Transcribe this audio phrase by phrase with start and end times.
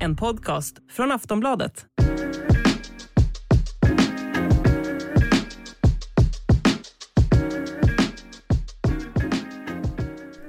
[0.00, 1.86] En podcast från Aftonbladet.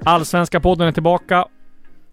[0.04, 1.44] Allsvenska podden är tillbaka.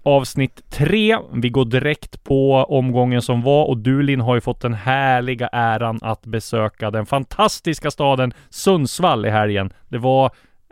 [0.04, 1.18] Avsnitt tre.
[1.34, 5.48] Vi går direkt på omgången som var och du Linn har ju fått den härliga
[5.48, 9.74] äran att besöka den fantastiska staden Sundsvall i helgen.
[9.90, 10.32] Det var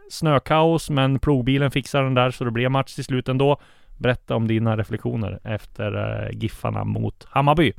[0.09, 3.59] snökaos, men plogbilen fixade den där så det blev match till slut ändå.
[3.97, 7.73] Berätta om dina reflektioner efter eh, Giffarna mot Hammarby.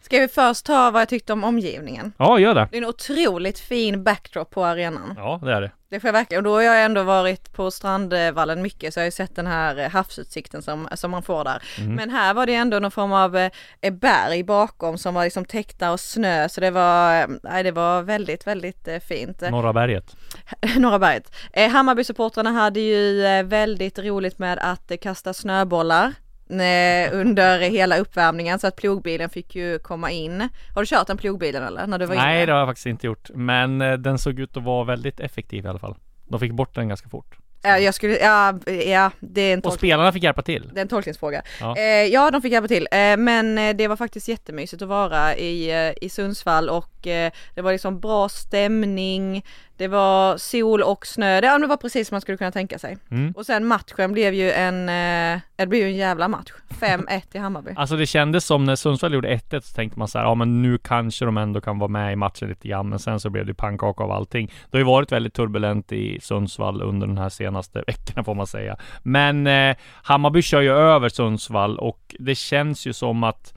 [0.00, 2.12] Ska vi först ta vad jag tyckte om omgivningen?
[2.16, 2.68] Ja, gör det.
[2.70, 5.14] Det är en otroligt fin backdrop på arenan.
[5.16, 5.70] Ja, det är det.
[5.92, 9.02] Det får jag verkligen, och då har jag ändå varit på Strandvallen mycket så jag
[9.02, 11.62] har ju sett den här havsutsikten som, som man får där.
[11.78, 11.94] Mm.
[11.94, 13.50] Men här var det ändå någon form av eh,
[13.92, 18.02] berg bakom som var liksom täckta av snö så det var, eh, nej det var
[18.02, 19.40] väldigt, väldigt eh, fint.
[19.40, 20.16] Norra berget.
[20.76, 21.34] Norra berget.
[21.52, 26.12] Eh, Hammarby-supportrarna hade ju eh, väldigt roligt med att eh, kasta snöbollar eh,
[27.12, 30.48] under hela uppvärmningen så att plogbilen fick ju komma in.
[30.74, 31.86] Har du kört den plogbilen eller?
[31.86, 32.46] När du var Nej, inne?
[32.46, 33.30] det har jag faktiskt inte gjort.
[33.34, 35.94] Men eh, den såg ut att vara väldigt effektiv i alla fall.
[36.28, 37.36] De fick bort den ganska fort.
[37.64, 40.70] Ja, jag skulle, ja, ja det är en Och spelarna fick hjälpa till.
[40.74, 41.42] det är en tolkningsfråga.
[41.60, 41.76] Ja.
[41.76, 45.36] Eh, ja, de fick hjälpa till, eh, men eh, det var faktiskt jättemysigt att vara
[45.36, 49.44] i, eh, i Sundsvall och eh, det var liksom bra stämning,
[49.76, 52.78] det var sol och snö, det, ja, det var precis som man skulle kunna tänka
[52.78, 52.96] sig.
[53.10, 53.32] Mm.
[53.36, 56.52] Och sen matchen blev ju en, eh, det blev ju en jävla match.
[56.80, 57.70] 5-1 i Hammarby.
[57.76, 60.62] Alltså det kändes som när Sundsvall gjorde 1-1 så tänkte man så här, ja men
[60.62, 62.88] nu kanske de ändå kan vara med i matchen lite grann.
[62.88, 64.46] Men sen så blev det pannkaka av allting.
[64.46, 68.46] Det har ju varit väldigt turbulent i Sundsvall under de här senaste veckorna får man
[68.46, 68.76] säga.
[69.02, 73.54] Men eh, Hammarby kör ju över Sundsvall och det känns ju som att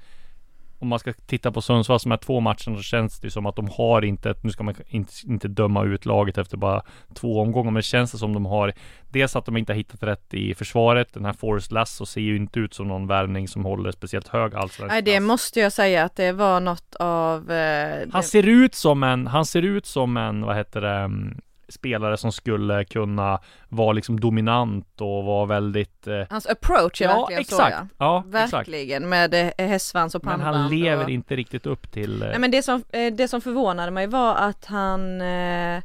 [0.80, 3.46] om man ska titta på Sundsvall som är två matcherna så känns det ju som
[3.46, 6.82] att de har inte, nu ska man inte, inte döma ut laget efter bara
[7.14, 8.74] två omgångar, men det känns det som de har
[9.10, 12.36] Dels att de inte har hittat rätt i försvaret, den här Forrest Lasso ser ju
[12.36, 16.04] inte ut som någon värvning som håller speciellt hög allsvensk Nej, det måste jag säga
[16.04, 17.52] att det var något av...
[17.52, 21.42] Eh, Han ser ut som en, han ser ut som en, vad heter det, mm,
[21.70, 23.40] spelare som skulle kunna
[23.70, 27.78] vara liksom dominant och vara väldigt eh, hans approach är Ja, verkligen exakt.
[27.78, 28.40] så Ja, ja.
[28.44, 28.54] exakt.
[28.54, 30.58] Verkligen, med eh, hästsvans och Men pannband.
[30.58, 31.10] han lever och...
[31.10, 34.36] inte riktigt upp till eh, Nej men det som, eh, det som förvånade mig var
[34.36, 35.82] att han eh,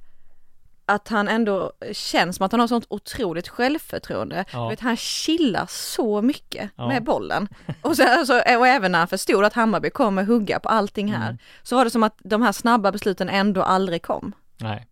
[0.86, 4.44] att han ändå känns som att han har sånt otroligt självförtroende.
[4.52, 4.62] Ja.
[4.62, 6.88] Du vet, han chillar så mycket Ja.
[6.88, 7.48] med bollen.
[7.82, 11.26] Och, sen, alltså, och även när han förstod att Hammarby kommer hugga på allting här,
[11.26, 11.38] Mm.
[11.62, 14.32] så var det som att de här snabba besluten ändå aldrig kom.
[14.60, 14.86] Nej.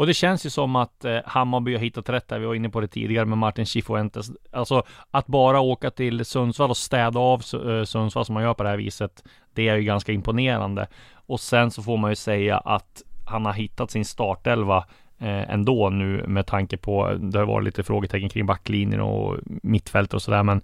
[0.00, 2.38] Och det känns ju som att eh, Hammarby har hittat rätt där.
[2.38, 4.30] Vi var inne på det tidigare med Martin Chifuentes.
[4.50, 8.62] Alltså att bara åka till Sundsvall och städa av eh, Sundsvall som man gör på
[8.62, 9.24] det här viset.
[9.54, 10.86] Det är ju ganska imponerande.
[11.14, 14.78] Och sen så får man ju säga att han har hittat sin startelva
[15.18, 20.14] eh, ändå nu med tanke på det har varit lite frågetecken kring backlinjen och mittfält
[20.14, 20.62] och sådär men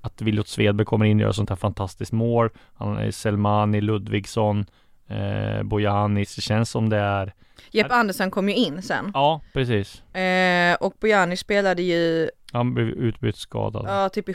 [0.00, 2.50] att Viljot Svedberg kommer in och gör sånt här fantastiskt mål.
[2.74, 4.66] Han är Selmani, Ludvigsson,
[5.08, 6.36] eh, Bojanis.
[6.36, 7.32] Det känns som det är
[7.70, 9.10] Jeppe Andersson kom ju in sen.
[9.14, 10.02] Ja, precis.
[10.16, 13.84] Eh, och Bojani spelade ju, Han blev utbytt skadad.
[13.88, 14.34] ja typ i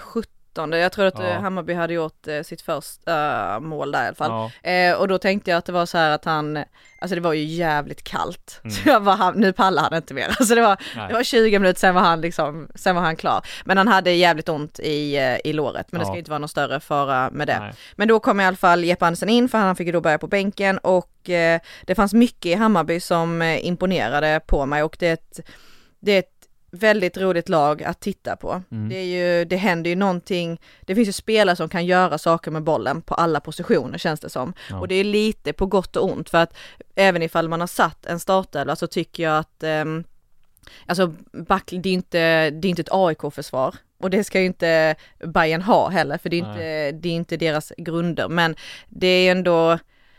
[0.57, 1.40] 17 jag tror att Ja.
[1.40, 4.51] Hammarby hade gjort eh, sitt första eh, mål där i alla fall.
[4.63, 6.57] Ja, Eh, och då tänkte jag att det var så här att han,
[7.01, 8.59] alltså det var ju jävligt kallt.
[8.63, 8.72] Mm.
[8.72, 10.28] Så jag bara, nu pallar han inte mer.
[10.40, 11.07] Alltså det var, nej.
[11.07, 13.46] det var 20 minuter, sen var han liksom, sen var han klar.
[13.66, 16.17] Men han hade jävligt ont i, eh, i låret, men det ska Ja.
[16.19, 17.59] inte vara någon större fara med det.
[17.59, 17.73] nej.
[17.96, 20.17] Men då kom i alla fall Jeppe Andersen in, för han fick ju då börja
[20.17, 24.96] på bänken och eh, det fanns mycket i Hammarby som eh, imponerade på mig och
[25.00, 25.40] det är ett,
[26.00, 26.37] det är ett
[26.78, 28.62] väldigt roligt lag att titta på.
[28.72, 28.90] Mm.
[28.90, 32.52] Det, är ju, det händer ju någonting, det finns ju spelare som kan göra saker
[32.52, 34.53] med bollen på alla positioner känns det som.
[34.70, 34.79] Ja.
[34.79, 36.58] Och det är lite på gott och ont för att
[36.96, 40.03] även ifall man har satt en startelva så tycker jag att ehm,
[40.85, 44.96] Alltså back, det är inte, det är inte ett AIK-försvar och det ska ju inte
[45.20, 48.56] Bayern ha heller för det är inte, det är inte deras grunder men
[48.90, 49.78] det är ändå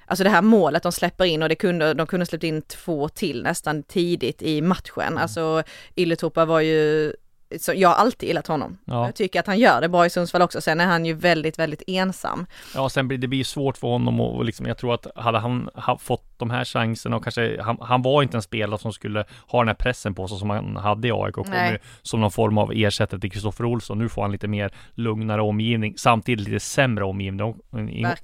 [0.08, 3.08] Alltså det här målet de släpper in och det kunde, de kunde släppt in två
[3.08, 5.18] till nästan tidigt i matchen.
[5.18, 5.62] Alltså
[5.96, 7.12] Ylätupa var ju
[7.56, 8.78] så jag har alltid gillat honom.
[8.84, 9.06] Ja.
[9.06, 10.60] Jag tycker att han gör det bra i Sundsvall också.
[10.60, 12.46] Sen är han ju väldigt, väldigt ensam.
[12.74, 15.70] Ja, sen blir det blir svårt för honom och, liksom, jag tror att hade han
[15.74, 19.24] ha, fått de här chanserna och kanske, han, han var inte en spelare som skulle
[19.46, 22.20] ha den här pressen på sig som han hade i AIK och kom ju som
[22.20, 23.98] någon form av ersättare till Kristoffer Olsson.
[23.98, 27.54] Nu får han lite mer lugnare omgivning, samtidigt lite sämre omgivning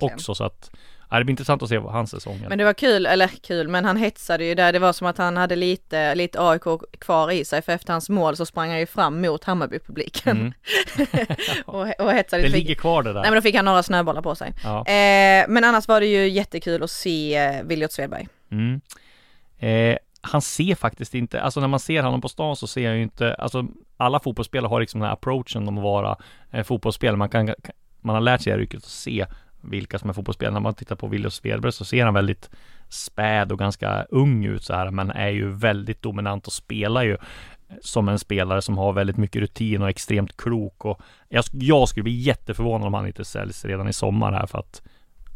[0.01, 0.71] också så att
[1.15, 2.49] ja, det blir intressant att se vad hans säsong är.
[2.49, 4.73] Men det var kul, eller kul, men han hetsade ju där.
[4.73, 6.63] Det var som att han hade lite, lite AIK
[6.99, 7.63] kvar i sig.
[7.63, 10.37] För efter hans mål så sprang han ju fram mot Hammarby-publiken.
[10.37, 10.53] Mm.
[11.67, 13.21] och, och hetsade Det ligger kvar det där.
[13.21, 14.53] Nej men då fick han några snöbollar på sig.
[14.65, 14.79] Ja.
[14.79, 18.29] Eh, men annars var det ju jättekul att se eh, Williot Svedberg.
[18.51, 18.81] Mm.
[19.59, 22.97] Eh, han ser faktiskt inte, alltså när man ser honom på stan så ser jag
[22.97, 23.67] ju inte, alltså
[23.97, 26.17] alla fotbollsspelare har liksom den här approachen om att vara
[26.51, 27.17] eh, fotbollsspelare.
[27.17, 27.55] Man kan,
[28.01, 29.27] man har lärt sig det här yrket att se
[29.71, 30.55] vilka som är fotbollsspelare.
[30.55, 32.51] När man tittar på William Svedberg så ser han väldigt
[32.89, 37.17] späd och ganska ung ut så här, men är ju väldigt dominant och spelar ju
[37.81, 42.05] som en spelare som har väldigt mycket rutin och extremt klok och jag, jag skulle
[42.05, 44.83] bli jätteförvånad om han inte säljs redan i sommar här för att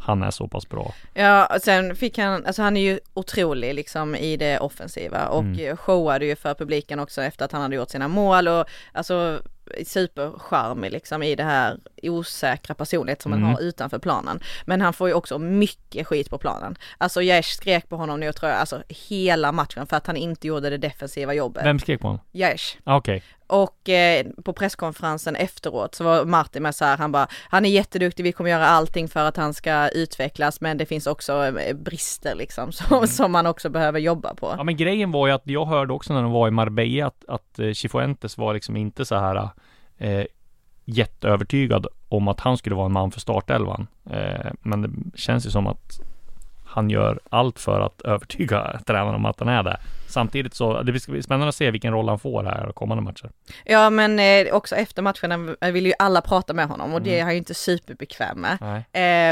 [0.01, 0.95] han är så pass bra.
[1.15, 5.43] Ja, och sen fick han, alltså han är ju otrolig liksom i det offensiva och
[5.43, 5.77] Mm.
[5.77, 9.43] showade ju för publiken också efter att han hade gjort sina mål och alltså
[9.87, 13.44] supercharmig liksom i det här osäkra personlighet som Mm.
[13.44, 14.41] han har utanför planen.
[14.67, 16.76] Men han får ju också mycket skit på planen.
[16.99, 20.47] Alltså jag skrek på honom nu tror jag, alltså hela matchen för att han inte
[20.47, 21.65] gjorde det defensiva jobbet.
[21.65, 22.20] Vem skrek på honom?
[22.32, 22.76] Jaesh.
[22.85, 23.23] Ah, Okej.
[23.49, 27.69] Och eh, på presskonferensen efteråt så var Martin med så här, han bara, han är
[27.69, 31.77] jätteduktig, vi kommer göra allting för att han ska utvecklas, men det finns också eh,
[31.77, 34.55] brister liksom som, som man också behöver jobba på.
[34.56, 37.25] Ja men grejen var ju att jag hörde också när de var i Marbella att,
[37.29, 39.49] att eh, Cifuentes var liksom inte så här
[39.99, 40.25] eh,
[40.85, 43.87] jätteövertygad om att han skulle vara en man för startelvan.
[44.11, 46.01] Eh, men det känns ju som att
[46.69, 49.81] han gör allt för att övertyga tränaren om att han är det.
[50.09, 53.31] Samtidigt så, det ska bli spännande att se vilken roll han får här kommande matcher.
[53.65, 57.11] Ja men eh, också efter matchen eh, vill ju alla prata med honom och det
[57.11, 57.20] Mm.
[57.20, 58.82] är han ju inte superbekväm med.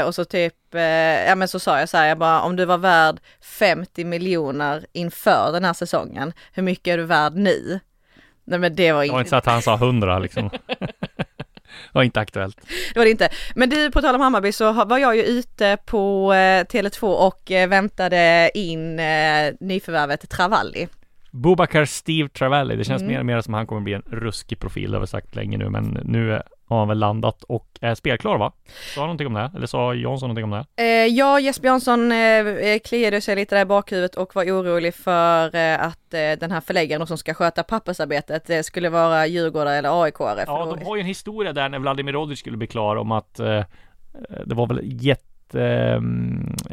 [0.01, 0.81] Eh, och så typ, eh,
[1.27, 4.85] ja men så sa jag så här, jag bara om du var värd 50 miljoner
[4.93, 7.79] inför den här säsongen, hur mycket är du värd nu?
[8.43, 10.49] Nej men det var Det var inte, inte så att han sa 100 liksom.
[11.93, 12.57] var inte aktuellt.
[12.93, 13.29] det var det inte.
[13.55, 17.51] Men du, på tal om Hammarby så var jag ju ute på eh, Tele2 och
[17.51, 20.87] eh, väntade in eh, nyförvärvet Travalli.
[21.31, 23.13] Bobakar Steve Travelli, det känns Mm.
[23.13, 25.57] mer och mer som han kommer bli en ruskig profil, det har vi sagt länge
[25.57, 28.51] nu, men nu har han väl landat och är spelklar va?
[28.95, 29.51] Sa han någonting om det?
[29.55, 30.83] Eller sa Jansson någonting om det?
[30.83, 32.17] Eh, ja, Jesper Jansson eh,
[32.47, 36.51] eh, kliade sig lite där i bakhuvudet och var orolig för eh, att eh, den
[36.51, 39.89] här förläggaren som ska sköta pappersarbetet eh, skulle vara Djurgårdare eller
[40.45, 42.95] för Ja, då- de har ju en historia där när Vladimir Rodic skulle bli klar
[42.95, 43.63] om att eh,
[44.45, 45.95] det var väl jätte eh,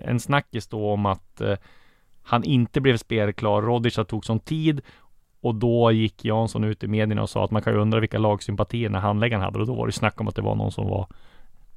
[0.08, 1.54] en snackis då om att eh,
[2.22, 3.62] han inte blev spelklar.
[3.62, 4.80] Rodic tog sån tid
[5.44, 8.18] och då gick Jansson ut i medierna och sa att man kan ju undra vilka
[8.18, 9.58] lagsympatier handläggaren hade.
[9.58, 11.06] Och då var det snack om att det var någon som var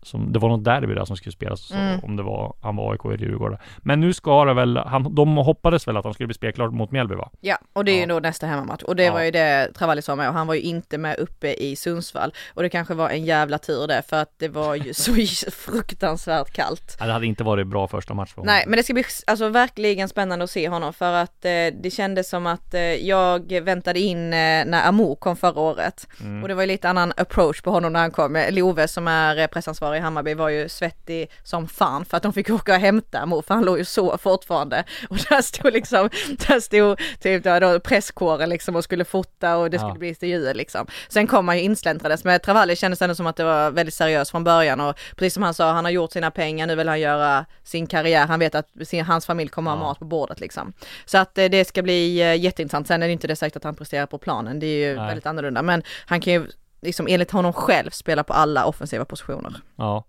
[0.08, 2.00] som, det var något derby där som skulle spelas så, Mm.
[2.04, 3.58] om det var han var AIK eller Djurgården.
[3.78, 6.92] Men nu ska det väl, han, de hoppades väl att han skulle bli spelklar mot
[6.92, 7.30] Mjällby va?
[7.42, 8.08] Ja, och det är ju Ja.
[8.08, 9.14] nog nästa hemmamatch och det Ja.
[9.14, 12.34] var ju det Travalli sa med och han var ju inte med uppe i Sundsvall
[12.54, 15.14] och det kanske var en jävla tur det för att det var ju så
[15.52, 16.98] fruktansvärt kallt.
[17.00, 18.54] Ja, Det hade inte varit bra första match för honom.
[18.54, 21.52] Nej, men det ska bli alltså verkligen spännande att se honom för att eh,
[21.82, 26.42] det kändes som att eh, jag väntade in eh, när Amo kom förra året Mm.
[26.44, 28.44] och det var ju lite annan approach på honom när han kom.
[28.50, 32.34] Love som är eh, pressansvarig i Hammarby var ju svettig som fan för att de
[32.34, 36.10] fick åka och hämta Amo för han låg ju så fortfarande och där stod liksom,
[36.48, 39.98] där stod typ då, presskåren liksom och skulle fota och det skulle Ja.
[40.00, 40.88] bli intervjuer liksom.
[41.10, 44.32] Sen kom han ju insläntrades med Travalli kändes ändå som att det var väldigt seriöst
[44.32, 47.00] från början och precis som han sa, han har gjort sina pengar, nu vill han
[47.00, 49.84] göra sin karriär, han vet att sin, hans familj kommer ha Ja.
[49.84, 50.74] mat på bordet liksom.
[51.06, 53.64] Så att eh, det ska bli eh, jätteintressant, sen är det inte det säkert att
[53.64, 55.08] han presterar på planen, det är ju Nej.
[55.08, 56.48] väldigt annorlunda, men han kan ju
[56.82, 59.54] liksom enligt honom själv spela på alla offensiva positioner.
[59.76, 60.04] Ja.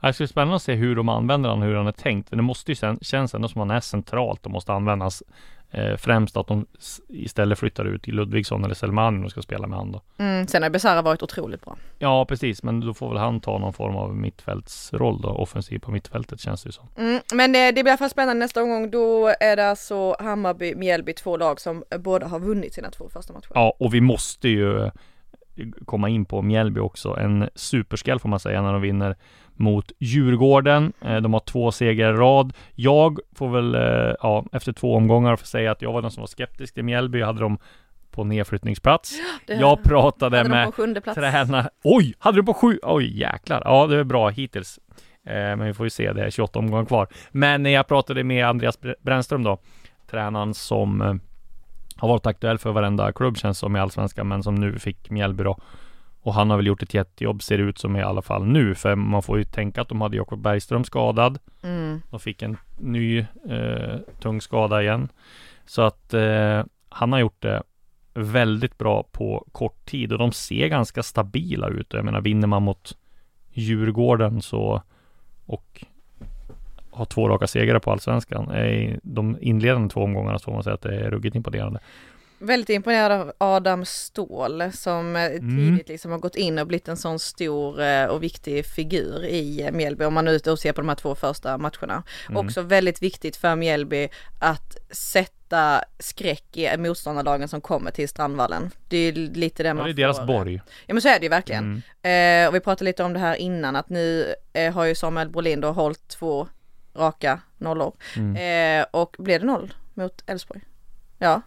[0.00, 2.30] Det ska bli spännande att se hur de använder honom, hur han är tänkt.
[2.30, 5.22] Det måste ju sen, känns ändå som han är centralt och måste användas
[5.70, 6.66] eh, främst att de
[7.08, 10.00] istället flyttar ut till Ludvigsson eller Selmani om de ska spela med han då.
[10.18, 11.76] Mm, sen har Besara varit otroligt bra.
[11.98, 15.90] Ja, precis, men då får väl han ta någon form av mittfältsroll då, offensiv på
[15.90, 16.88] mittfältet känns det ju som.
[16.96, 20.16] Mm, men eh, det blir i alla fall spännande nästa omgång, då är det alltså
[20.18, 23.50] Hammarby, Mjällby, två lag som båda har vunnit sina två första matcher.
[23.54, 24.90] Ja, och vi måste ju
[25.84, 27.16] komma in på Mjällby också.
[27.16, 29.16] En superskräll får man säga när de vinner
[29.54, 30.92] mot Djurgården.
[31.00, 32.52] Eh, De har två segrar i rad.
[32.74, 36.20] Jag får väl, eh, ja, efter två omgångar få säga att jag var den som
[36.20, 37.18] var skeptisk till Mjällby.
[37.18, 37.58] Jag hade dem
[38.10, 39.12] på nedflyttningsplats.
[39.46, 40.72] Det Jag pratade hade de med
[41.14, 41.68] tränare.
[41.84, 42.78] Oj, hade du på sju?
[42.82, 43.62] Oj, jäklar.
[43.64, 44.78] Ja, det är bra hittills.
[45.26, 47.08] Eh, men vi får ju se, det är 28 omgångar kvar.
[47.30, 49.58] Men när jag pratade med Andreas Br- Brännström då,
[50.10, 51.20] tränaren som
[52.02, 55.44] har varit aktuell för varenda klubb känns som i Allsvenskan, men som nu fick Mjällby
[55.44, 55.58] då.
[56.22, 58.74] Och han har väl gjort ett jättejobb, ser det ut som i alla fall nu,
[58.74, 61.38] för man får ju tänka att de hade Jakob Bergström skadad.
[61.62, 62.02] Mm.
[62.10, 63.18] De fick en ny
[63.48, 65.08] eh, tung skada igen.
[65.66, 67.62] Så att eh, han har gjort det
[68.14, 71.92] väldigt bra på kort tid och de ser ganska stabila ut.
[71.92, 72.96] Jag menar, vinner man mot
[73.52, 74.82] Djurgården så
[75.46, 75.84] och
[76.92, 78.54] har två raka segrar på Allsvenskan.
[78.56, 81.80] I de inledande två omgångarna så får man säga att det är ruggigt imponerande.
[82.38, 85.56] Väldigt imponerad av Adam Ståhl som eh, Mm.
[85.56, 89.62] tidigt liksom har gått in och blivit en sån stor eh, och viktig figur i
[89.62, 92.02] eh, Mjällby om man nu ser på de här två första matcherna.
[92.28, 92.46] Mm.
[92.46, 94.08] Också väldigt viktigt för Mjällby
[94.40, 98.70] att sätta skräck i motståndarlagen som kommer till Strandvallen.
[98.88, 100.60] Det är lite det Ja, man det är deras får, borg.
[100.86, 101.82] Ja men så är det ju verkligen.
[102.02, 102.44] Mm.
[102.44, 105.28] Eh, och vi pratade lite om det här innan att nu eh, har ju Samuel
[105.28, 106.48] Brolin då hållit två
[106.96, 107.92] raka nollor.
[108.16, 108.80] Mm.
[108.80, 110.60] Eh, och blev det noll mot Elfsborg?
[111.18, 111.42] Ja.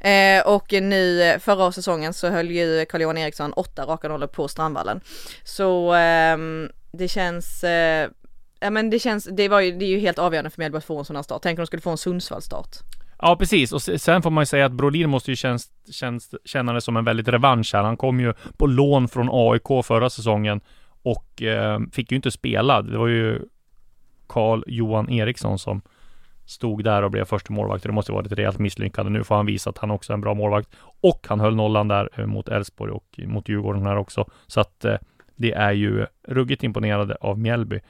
[0.00, 4.48] Eh, och nu eh, förra säsongen så höll ju Carl-Johan Eriksson åtta raka nollor på
[4.48, 5.00] Strandvallen.
[5.44, 8.10] Så ehm, det känns, eh,
[8.60, 10.84] ja men det känns, det var ju, det är ju helt avgörande för Mjällby att
[10.84, 11.42] få en sån här start.
[11.42, 12.76] Tänk om de skulle få en Sundsvall-start.
[13.18, 13.72] Ja, precis.
[13.72, 16.80] Och se- sen får man ju säga att Brolin måste ju känns, känns, känna det
[16.80, 17.82] som en väldigt revansch här.
[17.82, 20.60] Han kom ju på lån från AIK förra säsongen
[21.02, 22.82] och eh, fick ju inte spela.
[22.82, 23.42] Det var ju
[24.28, 25.82] Carl Johan Eriksson som
[26.46, 27.82] stod där och blev första målvakt.
[27.82, 29.10] Det måste varit ett rejält misslyckande.
[29.10, 30.68] Nu får han visa att han också är en bra målvakt.
[31.00, 34.30] Och han höll nollan där eh, mot Elfsborg och mot Djurgården här också.
[34.46, 34.96] Så att eh,
[35.36, 37.80] det är ju ruggigt imponerande av Mjällby.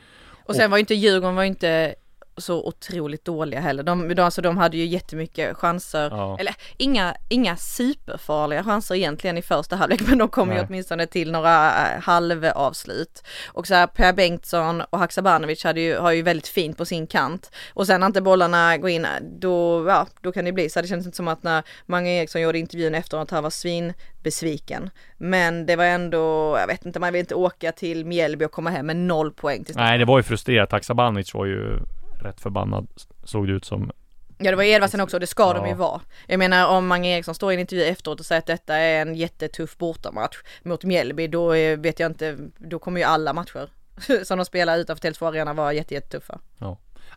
[0.44, 1.94] Och sen var ju inte Djurgården var inte
[2.40, 3.82] så otroligt dåliga heller.
[3.82, 6.10] De, de, alltså, de hade ju jättemycket chanser.
[6.10, 6.36] Ja.
[6.40, 10.64] Eller inga, inga superfarliga chanser egentligen i första halvlek men de kom ju Nej.
[10.68, 13.22] åtminstone till några äh, halvavslut.
[13.46, 17.06] Och så här Per Bengtsson och Haksabanovic hade ju, har ju väldigt fint på sin
[17.06, 17.50] kant.
[17.74, 19.06] Och sen när inte bollarna går in
[19.40, 20.80] då, ja, då kan det bli så.
[20.80, 23.92] Det känns inte som att när Mange Eriksson gjorde intervjun efteråt att han var svin
[24.22, 24.90] besviken.
[25.18, 28.70] Men det var ändå, jag vet inte, man vill inte åka till Mjällby och komma
[28.70, 30.72] hem med noll poäng till Nej, det var ju frustrerat.
[30.72, 31.78] Haksabanovic var ju
[32.22, 32.86] rätt förbannad,
[33.24, 33.90] såg det ut som.
[34.38, 35.68] Ja det var Edvardsen också och det ska de Ja.
[35.68, 36.00] ju vara.
[36.26, 39.02] Jag menar om Mange Eriksson står i en intervju efteråt och säger att detta är
[39.02, 43.68] en jättetuff bortamatch mot Mjällby då eh, vet jag inte, då kommer ju alla matcher
[44.24, 46.38] som de spelar utanför Tele2 Arena vara jätte, jättetuffa.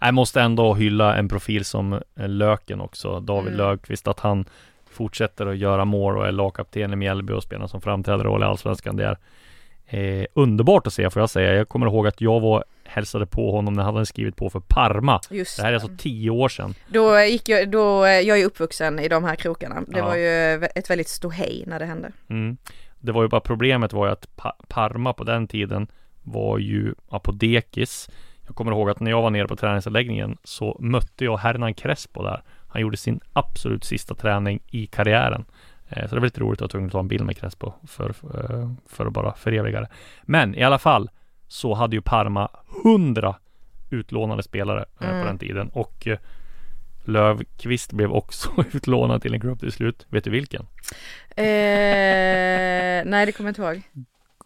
[0.01, 3.57] Jag måste ändå hylla en profil som eh, Löken också, David Mm.
[3.67, 4.45] Löfqvist, att han
[4.89, 8.45] fortsätter att göra mål och är lagkapten i Mjällby och spelar som framträdande roll i
[8.45, 8.95] Allsvenskan.
[8.97, 9.17] Det är
[10.21, 11.53] eh, underbart att se får jag säga.
[11.53, 14.59] Jag kommer ihåg att jag var hälsade på honom när han hade skrivit på för
[14.59, 15.19] Parma.
[15.29, 16.73] Just Det här är alltså tio år sedan.
[16.87, 19.81] Då gick jag, då, jag är uppvuxen i de här krokarna.
[19.87, 20.05] Det Ja.
[20.05, 22.11] var ju ett väldigt ståhej när det hände.
[22.29, 22.57] Mm.
[22.99, 25.87] Det var ju bara problemet var ju att pa Parma på den tiden
[26.23, 28.09] var ju ja, på dekis.
[28.47, 32.23] Jag kommer ihåg att när jag var nere på träningsanläggningen så mötte jag Hernan Crespo
[32.23, 32.43] där.
[32.67, 35.45] Han gjorde sin absolut sista träning i karriären.
[35.89, 37.37] Eh, Så det var lite roligt att jag var tvungen att ta en bild med
[37.37, 39.87] Crespo för, eh, för att bara föreviga det.
[40.23, 41.09] Men i alla fall
[41.51, 42.49] så hade ju Parma
[42.83, 43.35] hundra
[43.89, 45.21] utlånade spelare eh, Mm.
[45.21, 46.17] på den tiden och eh,
[47.05, 50.05] Lövqvist blev också utlånad till en klubb till slut.
[50.09, 50.61] Vet du vilken?
[51.35, 51.45] Eh,
[53.05, 53.81] nej det kommer jag inte ihåg.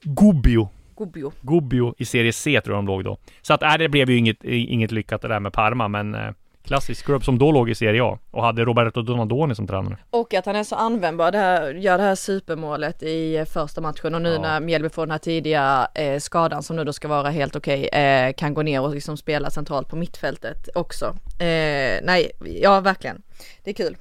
[0.01, 0.69] Gubbio.
[0.97, 1.31] Gubbio.
[1.41, 3.17] Gubbio i serie C tror jag de låg då.
[3.41, 6.31] Så att, nej, det blev ju inget, inget lyckat det där med Parma, men eh,
[6.65, 9.97] klassisk klubb som då låg i serie A och hade Roberto Donadoni som tränare.
[10.09, 14.15] Och att han är så användbar, det här, gör det här supermålet i första matchen
[14.15, 14.41] och nu Ja.
[14.41, 17.87] när Mjällby får den här tidiga eh, skadan som nu då ska vara helt okej,
[17.87, 21.05] eh, kan gå ner och liksom spela centralt på mittfältet också.
[21.39, 22.31] Eh, nej,
[22.61, 23.21] ja verkligen.
[23.63, 23.97] Det är kul.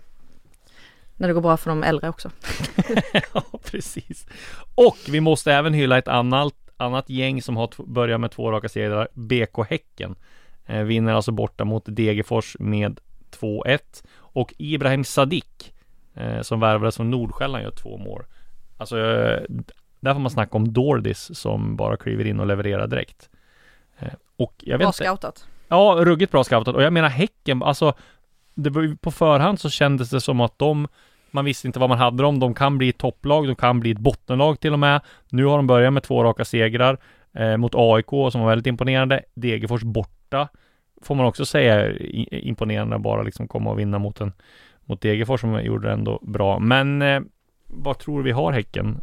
[1.17, 2.31] När det går bra för de äldre också.
[3.35, 4.27] ja, precis.
[4.75, 8.69] Och vi måste även hylla ett annat, annat gäng som har börjat med två raka
[8.69, 10.17] serier, BK Häcken.
[10.67, 14.05] Eh, vinner alltså borta mot Degerfors med 2-1.
[14.17, 15.75] Och Ibrahim Sadik,
[16.15, 18.23] eh, som värvades från Nordsjälland, gör två mål.
[18.77, 19.43] Alltså, eh,
[20.01, 23.31] där får man snacka om Dordis som bara kliver in och levererar direkt.
[24.37, 25.05] Och jag vet Bra inte.
[25.05, 25.47] scoutat.
[25.69, 26.75] Ja, ruggigt bra scoutat.
[26.75, 27.95] Och jag menar Häcken, alltså
[28.55, 30.89] det var på förhand så kändes det som att de
[31.31, 32.39] man visste inte vad man hade dem.
[32.41, 35.01] De kan bli ett topplag, de kan bli ett bottenlag till och med.
[35.29, 36.99] Nu har de börjat med två raka segrar
[37.35, 39.23] eh, mot AIK som var väldigt imponerande.
[39.35, 40.49] Degerfors borta
[41.03, 41.93] får man också säga
[42.31, 44.33] imponerande bara liksom komma och vinna mot en
[44.85, 46.59] mot Degerfors som gjorde det ändå bra.
[46.59, 47.21] Men eh,
[47.67, 49.01] vad tror vi har Häcken?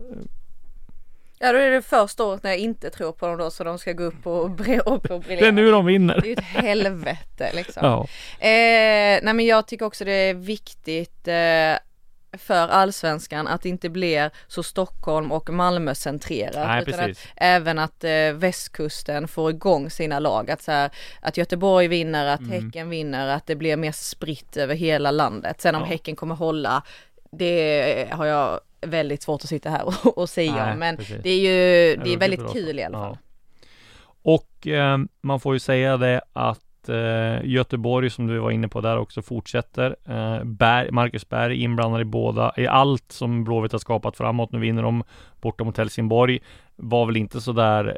[1.39, 3.79] Ja då är det första året när jag inte tror på dem då så de
[3.79, 5.39] ska gå upp och, bre- och briljera.
[5.41, 6.15] Det är nu de vinner.
[6.21, 7.83] Det är ju ett helvete liksom.
[7.85, 8.01] Ja.
[8.39, 11.33] Eh, nej men jag tycker också det är viktigt eh,
[12.37, 16.67] för allsvenskan att det inte blir så Stockholm och Malmö centrerat.
[16.67, 17.25] Nej, utan precis.
[17.25, 20.51] att även att eh, västkusten får igång sina lag.
[20.51, 22.51] Att, så här, att Göteborg vinner, att Mm.
[22.51, 25.61] Häcken vinner, att det blir mer spritt över hela landet.
[25.61, 25.87] Sen om Ja.
[25.87, 26.83] Häcken kommer hålla,
[27.31, 30.75] det har jag väldigt svårt att sitta här och, och säga Nej.
[30.75, 31.23] Men precis.
[31.23, 33.17] det är ju, det är väldigt kul i alla fall.
[33.21, 33.27] Ja.
[34.23, 36.59] Och eh, man får ju säga det att
[36.89, 39.95] eh, Göteborg som du var inne på där också fortsätter.
[40.05, 44.51] Eh, Berg, Marcus Berg inblandad i båda, i allt som Blåvitt har skapat framåt.
[44.51, 45.03] Nu vinner de
[45.41, 46.39] borta mot Helsingborg.
[46.75, 47.97] Var väl inte så där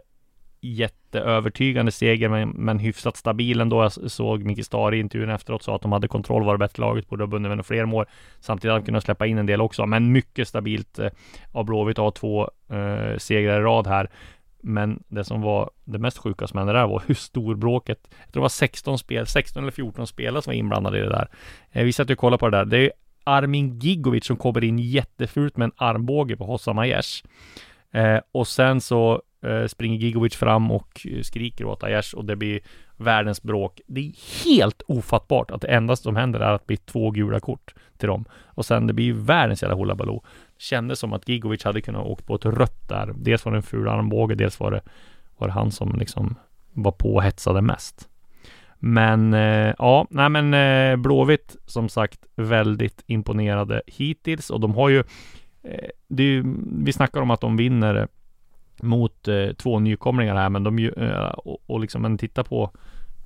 [0.63, 3.84] jätteövertygande seger men, men hyfsat stabil ändå.
[3.84, 6.82] Jag såg Micke Stare i intervjun efteråt sa att de hade kontroll, var det bättre
[6.82, 8.06] laget, borde ha vunnit med fler mål.
[8.40, 11.10] Samtidigt hade de kunnat släppa in en del också, men mycket stabilt eh,
[11.52, 14.10] av Blåvitt att ha två eh, segrar i rad här.
[14.65, 18.00] Men det som var det mest sjuka som hände där var hur stor bråket.
[18.03, 21.10] Jag tror det var 16 spel, 16 eller 14 spelare som var inblandade i det
[21.10, 21.29] där.
[21.72, 22.65] Eh, vi satt och kollade på det där.
[22.65, 22.91] Det är
[23.24, 27.24] Armin Gigovic som kommer in jättefult med en armbåge på Hossa Aiesh.
[27.91, 32.36] Eh, och sen så eh, springer Gigovic fram och eh, skriker åt Aiesh och det
[32.36, 32.60] blir
[32.98, 33.82] världens bråk.
[33.88, 34.12] Det är
[34.46, 38.08] helt ofattbart att det enda som händer är att det blir två gula kort till
[38.08, 38.25] dem.
[38.32, 40.24] Och sen det blir världens jävla hullabaloo.
[40.63, 43.13] Kändes som att Gigovic hade kunnat åkt på ett rött där.
[43.15, 44.82] Dels var det en ful armbåge, dels var det,
[45.38, 46.36] var det han som liksom
[46.74, 48.10] var på och hetsade mest.
[48.79, 54.89] Men eh, ja, nej men eh, Blåvitt som sagt väldigt imponerade hittills och de har
[54.89, 55.00] ju
[55.63, 56.43] eh, det är ju,
[56.84, 58.08] vi snackar om att de vinner
[58.82, 62.72] mot eh, två nykomlingar här, men de ju, eh, och, och liksom, men titta på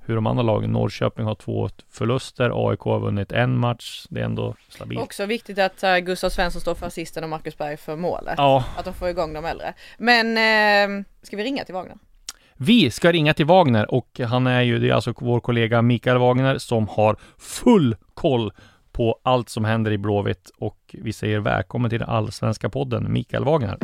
[0.08, 4.24] hur de andra lagen, Norrköping har två förluster, AIK har vunnit en match, det är
[4.24, 5.00] ändå stabilt.
[5.00, 8.34] Också viktigt att uh, Gustav Svensson står för assisten och Marcus Berg för målet.
[8.36, 9.74] Ja, Att de får igång de äldre.
[9.98, 10.26] Men
[10.98, 11.96] eh, ska vi ringa till Wagner?
[12.54, 16.18] Vi ska ringa till Wagner och han är ju, det är alltså vår kollega Mikael
[16.18, 18.52] Wagner som har full koll
[18.92, 23.44] på allt som händer i Blåvitt och vi säger välkommen till den allsvenska podden Mikael
[23.44, 23.78] Wagner.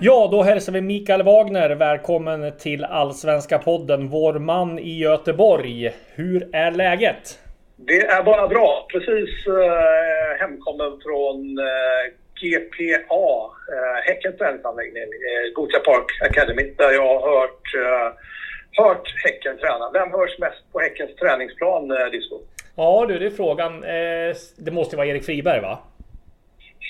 [0.00, 5.92] Ja, då hälsar vi Mikael Wagner välkommen till allsvenska podden, vår man i Göteborg.
[6.14, 7.38] Hur är läget?
[7.76, 8.86] Det är bara bra.
[8.92, 12.04] Precis eh, hemkommen från eh,
[12.40, 18.12] GPA, eh, Häckens träningsanläggning, eh, Gothia Park Academy, där jag har hört, eh,
[18.84, 19.90] hört Häcken träna.
[19.92, 22.38] Vem hörs mest på Häckens träningsplan, eh, Disco?
[22.76, 23.84] Ja du, det är frågan.
[23.84, 25.78] Eh, det måste vara Erik Friberg va?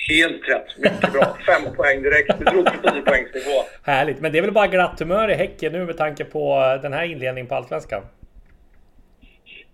[0.09, 0.79] Helt rätt.
[0.79, 1.37] Mycket bra.
[1.47, 2.39] Fem poäng direkt.
[2.39, 3.63] Du drog på 10 poängsnivå.
[3.83, 6.83] Härligt, men det är väl bara glatt humör i Häcken nu med tanke på eh,
[6.83, 8.03] den här inledningen på Allsvenskan?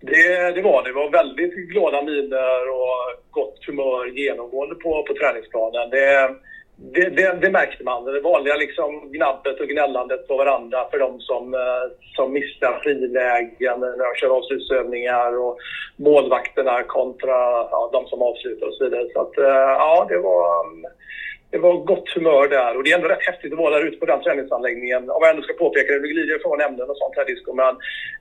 [0.01, 0.89] Det, det var det.
[0.89, 5.89] Det var väldigt glada miner och gott humör genomgående på, på träningsplanen.
[5.89, 6.35] Det,
[6.83, 8.05] det, det, det märkte man.
[8.05, 13.79] Det vanliga liksom gnabbet och gnällandet på varandra för de som, eh, som missar frilägen
[13.79, 15.57] när de kör avslutsövningar och
[15.95, 17.37] målvakterna kontra
[17.71, 19.07] ja, de som avslutar och så vidare.
[19.13, 20.91] Så att, eh, ja, det var, mm,
[21.51, 23.97] det var gott humör där och det är ändå rätt häftigt att vara där ute
[23.97, 25.09] på den träningsanläggningen.
[25.09, 27.53] Om jag ändå ska påpeka det, nu glider jag från ämnen och sånt här disco,
[27.53, 27.73] men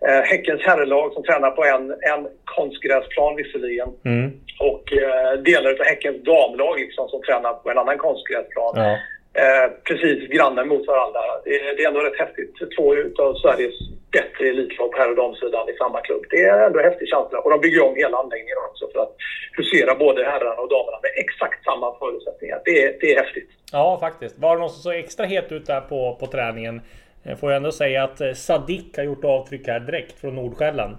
[0.08, 4.30] eh, Häckens herrlag som tränar på en, en konstgräsplan visserligen Mm.
[4.60, 8.74] och eh, delar av Häckens damlag liksom, som tränar på en annan konstgräsplan.
[8.76, 8.96] Ja.
[9.42, 11.20] Eh, precis grannar mot varandra.
[11.44, 12.54] Det, det är ändå rätt häftigt.
[12.76, 13.74] Två av Sveriges
[14.16, 16.24] bättre elitlag på herr och damsidan i samma klubb.
[16.30, 17.38] Det är ändå en häftig känsla.
[17.40, 19.14] Och de bygger om hela anläggningen också för att
[19.52, 22.60] husera både herrarna och damerna med exakt samma förutsättningar.
[22.64, 23.50] Det är, det är häftigt.
[23.72, 24.38] ja, faktiskt.
[24.38, 26.80] Var det någon som såg extra het ut där på, på träningen?
[27.24, 30.96] Eh, får jag ändå säga att eh, Sadik har gjort avtryck här direkt från Nordsjälland.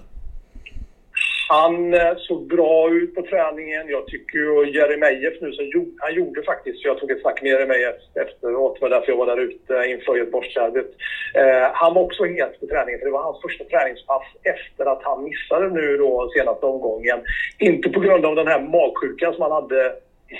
[1.53, 3.89] Han eh, såg bra ut på träningen.
[3.89, 7.51] Jag tycker ju Jeremejeff nu, så gjorde, han gjorde faktiskt, jag tog ett snack med
[7.51, 10.95] Jeremejeff efteråt, det var därför jag var där ute inför Göteborgsderbyt.
[11.33, 15.03] Eh, han var också het på träningen, för det var hans första träningspass efter att
[15.03, 17.19] han missade nu då senaste omgången.
[17.59, 19.95] Inte på grund av den här magsjukan som han hade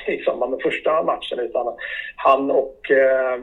[0.08, 1.76] i samband med första matchen, utan
[2.15, 3.39] han och eh,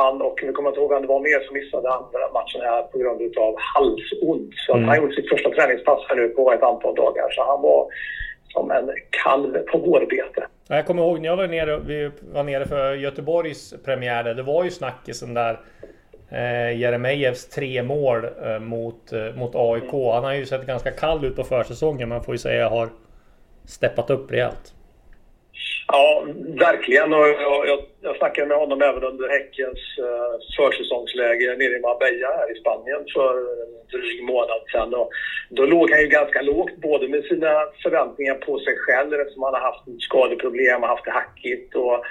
[0.00, 2.60] han och, nu kommer jag inte ihåg vem det var mer som missade andra matchen
[2.60, 4.50] här på grund av halsont.
[4.66, 4.88] Så Mm.
[4.88, 7.26] han gjorde sitt första träningspass här nu på ett antal dagar.
[7.30, 7.86] Så han var
[8.52, 8.90] som en
[9.24, 10.46] kalv på vårbete.
[10.68, 14.34] Ja, Jag kommer ihåg när jag var nere, vi var nere för Göteborgs premiär där,
[14.34, 15.60] Det var ju snackisen där
[16.30, 19.92] eh, Jeremejeffs tre mål eh, mot, eh, mot AIK.
[19.92, 22.08] Han har ju sett ganska kall ut på försäsongen.
[22.08, 22.88] Man får ju säga har
[23.64, 24.72] steppat upp rejält.
[25.88, 26.24] Ja,
[26.66, 27.12] verkligen.
[27.12, 31.80] Och jag, jag, jag snackade med honom även under Häckens eh, uh, försäsongsläge nere i
[31.80, 34.94] Marbella här i Spanien för en dryg månad sedan.
[34.94, 35.08] Och
[35.50, 39.54] då låg han ju ganska lågt både med sina förväntningar på sig själv eftersom han
[39.54, 41.74] har haft skadeproblem och haft det hackigt.
[41.74, 42.04] Och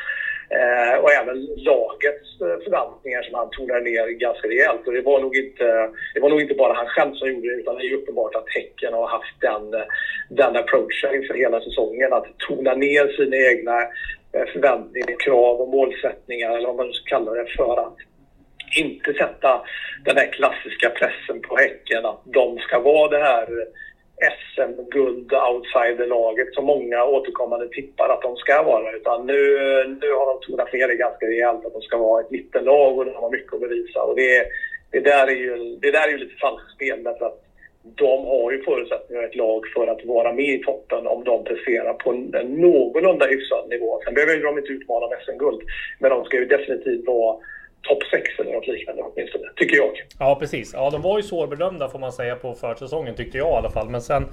[0.49, 4.88] Eh, och även lagets eh, förväntningar som han tonade ner ganska rejält.
[4.88, 5.65] Och det var nog inte,
[6.13, 8.36] det var nog inte bara han själv som gjorde det utan det är ju uppenbart
[8.36, 9.71] att Häcken har haft den,
[10.29, 12.13] den approachen inför hela säsongen.
[12.13, 13.81] Att tona ner sina egna
[14.34, 17.97] eh, förväntningar, krav och målsättningar eller vad man ska kalla det för att
[18.77, 19.62] inte sätta
[20.05, 23.47] den här klassiska pressen på Häcken att de ska vara det här
[24.21, 28.95] SM-guld outsiderlaget som många återkommande tippar att de ska vara.
[28.95, 29.36] Utan nu,
[30.01, 33.06] nu har de tonat ner det ganska rejält att de ska vara ett mittenlag och
[33.06, 34.01] de har mycket att bevisa.
[34.01, 34.45] Och det,
[34.91, 37.41] det, där är ju, det där är ju lite falskt spel därför att
[37.95, 41.93] de har ju förutsättningar ett lag för att vara med i toppen om de presterar
[41.93, 43.99] på en, en någorlunda hyfsad nivå.
[44.06, 45.62] Sen behöver de inte utmana om SM-guld,
[45.99, 47.38] men de ska ju definitivt vara
[47.88, 49.91] topp 6 eller något liknande åtminstone, tycker jag.
[50.19, 50.74] Ja, precis.
[50.74, 53.89] Ja, de var ju svårbedömda får man säga på försäsongen tyckte jag i alla fall.
[53.89, 54.26] Men sen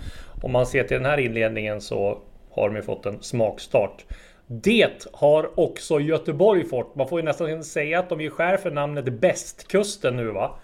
[0.43, 2.19] om man ser till den här inledningen så
[2.51, 4.05] har de ju fått en smakstart.
[4.47, 6.95] Det har också Göteborg fått.
[6.95, 10.59] Man får ju nästan säga att de ger skär för namnet Bästkusten nu va?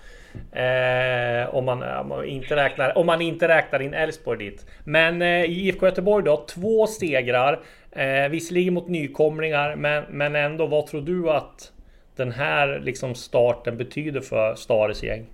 [0.52, 4.66] Eh, om, man, om, man, inte räknar, om man inte räknar in Elfsborg dit.
[4.84, 7.60] Men eh, IFK Göteborg då, två segrar.
[7.92, 10.66] Eh, visserligen mot nykomlingar, men, men ändå.
[10.66, 11.72] Vad tror du att
[12.18, 15.26] den här liksom starten betyder för Stares gäng?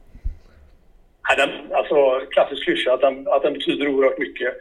[1.29, 4.55] Nej, den, alltså, klassisk klyscha att den, att den betyder oerhört mycket.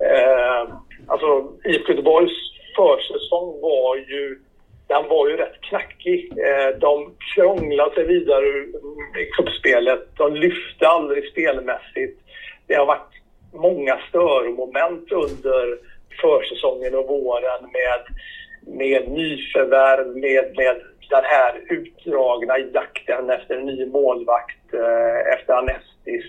[0.00, 0.74] Eh,
[1.06, 2.32] alltså, IFK Göteborgs
[2.76, 4.38] försäsong var ju
[4.86, 6.32] den var ju rätt knackig.
[6.38, 10.08] Eh, de krånglade sig vidare mm, i kuppspelet.
[10.16, 12.20] De lyfte aldrig spelmässigt.
[12.66, 13.12] Det har varit
[13.52, 15.78] många störmoment under
[16.20, 18.00] försäsongen och våren med,
[18.78, 26.24] med nyförvärv, med, med den här utdragna jakten efter en ny målvakt eh, efter Anestis.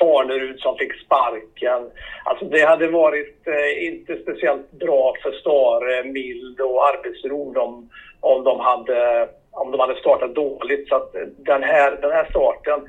[0.00, 1.90] Farnerud som fick sparken.
[2.24, 8.44] Alltså det hade varit eh, inte speciellt bra för Stare, Mild och arbetsro om, om,
[8.44, 10.88] de hade, om de hade startat dåligt.
[10.88, 12.80] Så att den, här, den här starten,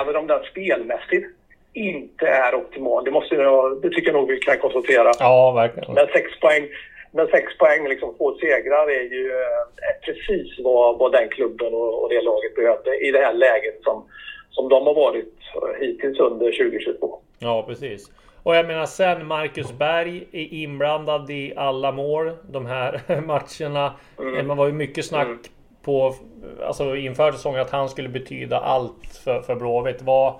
[0.00, 1.26] även om den spelmässigt
[1.72, 5.12] inte är optimal, det, måste jag, det tycker jag nog vi kan konstatera.
[5.18, 5.94] Ja, verkligen.
[5.94, 6.68] Men sex poäng
[7.14, 12.02] men sex poäng, liksom två segrar, är ju eh, precis vad, vad den klubben och,
[12.02, 14.04] och det laget behövde i det här läget som,
[14.50, 15.34] som de har varit
[15.80, 17.18] hittills under 2022.
[17.38, 18.10] Ja, precis.
[18.42, 23.92] Och jag menar sen Marcus Berg är inblandad i alla mål de här matcherna.
[24.18, 24.46] Mm.
[24.46, 25.38] Man var ju mycket snack mm.
[25.82, 26.14] på
[26.62, 30.02] alltså inför säsongen att han skulle betyda allt för, för Blåvitt.
[30.02, 30.34] Vad,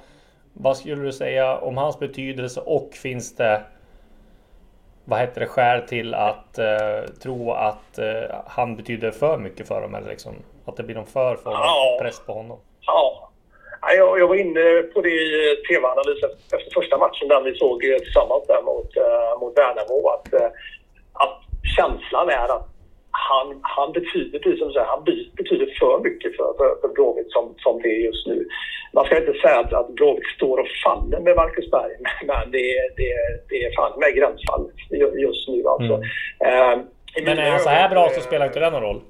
[0.53, 3.63] vad skulle du säga om hans betydelse och finns det
[5.05, 9.81] vad heter det, skär till att eh, tro att eh, han betyder för mycket för
[9.81, 9.95] dem?
[9.95, 11.99] Eller liksom, att det blir någon för, för ja.
[12.01, 12.59] press på honom?
[12.81, 13.31] Ja.
[13.97, 18.47] Jag, jag var inne på det i tv-analys efter första matchen, den vi såg tillsammans
[18.47, 20.09] där mot, uh, mot Värnamo.
[20.09, 20.49] Att, uh,
[21.13, 21.41] att
[21.77, 22.74] känslan är att
[23.15, 25.05] han, han betyder, precis som du säger, han
[25.41, 28.49] betyder för mycket för, för, för Blåvitt som, som det är just nu.
[28.93, 31.95] Man ska inte säga att, att Blåvitt står och faller med Marcus Berg,
[32.31, 32.67] men det,
[32.99, 33.11] det,
[33.49, 34.65] det är fan med gränsfall
[35.27, 35.95] just nu alltså.
[35.95, 36.79] Mm.
[36.79, 36.85] Uh,
[37.25, 39.01] men är han så här bra så spelar inte det någon roll?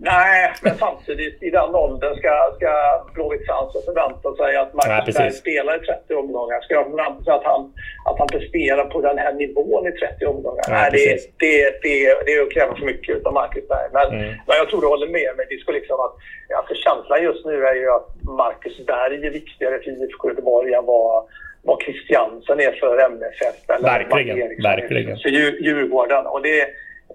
[0.00, 2.72] Nej, men samtidigt i den åldern ska, ska
[3.14, 6.60] Blåvitt Sansen förvänta sig att Marcus Berg spelar i 30 omgångar.
[6.60, 7.72] Ska de förvänta sig att han,
[8.04, 10.64] att han presterar på den här nivån i 30 omgångar?
[10.68, 11.06] Ja, Nej, det,
[11.38, 13.88] det, det, det är att kräva för mycket av Marcus Berg.
[13.92, 14.34] Men, mm.
[14.46, 15.46] men jag tror du håller med mig.
[15.50, 16.14] Det skulle liksom att,
[16.58, 20.84] alltså känslan just nu är ju att Marcus Berg är viktigare för IFK Göteborg än
[20.84, 21.28] vad
[21.62, 23.56] vad Christiansen är för MFF.
[23.68, 25.18] Eller verkligen, verkligen.
[25.18, 26.26] För Djurgården.
[26.26, 26.68] Och det,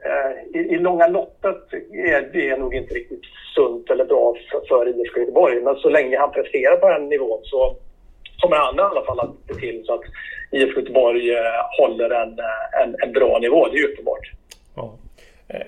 [0.06, 3.22] Eh, i, i långa loppet är det nog inte riktigt
[3.56, 5.62] sunt eller bra för, för IFK Göteborg.
[5.62, 7.76] Men så länge han presterar på den nivån så
[8.42, 10.02] kommer han i alla fall att se till så att
[10.52, 13.68] IFK Göteborg eh, håller en, eh, en, en bra nivå.
[13.68, 14.32] Det är ju uppenbart.
[14.76, 14.98] Ja.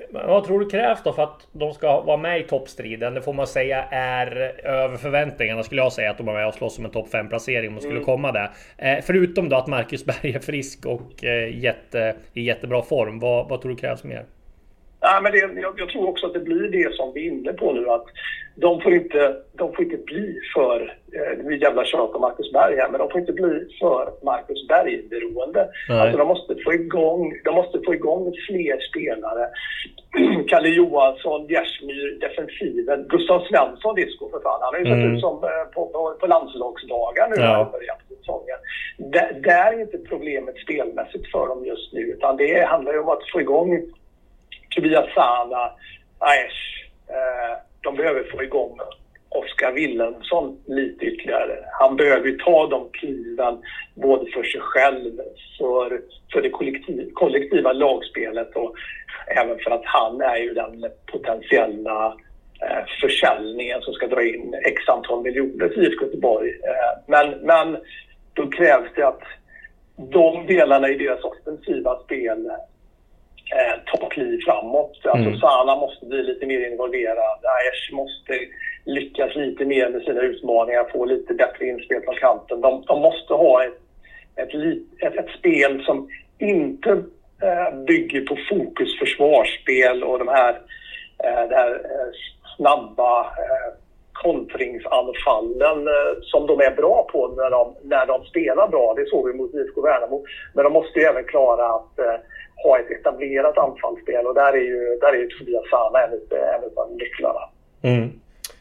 [0.10, 3.14] Vad tror du krävs då för att de ska vara med i toppstriden?
[3.14, 6.54] Det får man säga är över förväntningarna skulle jag säga att de är med och
[6.54, 8.06] slåss om en topp 5 placering om de skulle mm.
[8.06, 8.52] komma där.
[9.02, 13.20] Förutom då att Marcus Berg är frisk och jätte, i jättebra form.
[13.20, 14.26] Vad, vad tror du krävs mer?
[15.06, 17.54] Nej, men det, jag, jag, tror också att det blir det som vi är inne
[17.54, 17.90] på nu.
[17.90, 18.06] Att
[18.56, 22.76] de får inte, de får inte bli för, eh, vi jävla tjat om Marcus Berg
[22.76, 25.70] här, men de får inte bli för Marcus Berg-beroende.
[25.90, 29.46] Alltså de måste få igång, de måste få igång fler spelare.
[30.48, 33.06] Kalle Johansson, Gärsmyr, defensiven.
[33.10, 34.60] Gustav Svensson, disco för fan.
[34.62, 35.16] Han har ju sett mm.
[35.16, 37.62] ut som eh, på, på, på landslagsdagar nu ja.
[37.62, 38.60] i på säsongen.
[39.44, 43.32] Det är inte problemet spelmässigt för dem just nu, utan det handlar ju om att
[43.34, 43.70] få igång
[44.76, 45.72] Tobias Sana,
[46.20, 46.86] Aesh.
[47.08, 48.80] Eh, de behöver få igång
[49.30, 51.58] Oskar Wilhelmsson lite ytterligare.
[51.80, 53.62] Han behöver ju ta de kliven
[53.96, 55.12] både för sig själv,
[55.58, 56.02] för,
[56.34, 58.76] för det kollektiv, kollektiva lagspelet och
[59.28, 62.16] även för att han är ju den potentiella
[62.62, 66.50] eh, försäljningen som ska dra in x antal miljoner till IFK Göteborg.
[66.50, 67.78] Eh, men, men
[68.34, 69.24] då krävs det att
[69.96, 72.52] de delarna i deras offensiva spel
[73.54, 75.00] eh, tar kliv framåt.
[75.04, 75.40] Alltså mm.
[75.40, 77.40] Sana måste bli lite mer involverad.
[77.56, 78.40] Aiesh måste
[78.86, 82.62] lyckas lite mer med sina utmaningar, få lite bättre inspel från kanten.
[82.62, 83.80] De, de måste ha ett,
[84.36, 84.54] ett,
[85.02, 86.90] ett, ett, spel som inte
[87.42, 90.54] eh, bygger på fokus försvarsspel och de här,
[91.24, 92.12] eh, det här eh,
[92.58, 93.74] snabba eh,
[94.14, 98.94] kontringsanfallen eh, som de är bra på när de, när de spelar bra.
[98.94, 100.26] Det såg vi mot IFK Värnamo.
[100.54, 102.20] Men de måste ju även klara att eh,
[102.64, 106.78] ha ett etablerat anfallsspel och där är ju, där är ju Tobias Sana en, en
[106.78, 107.50] av nycklarna.
[107.82, 108.10] Mm.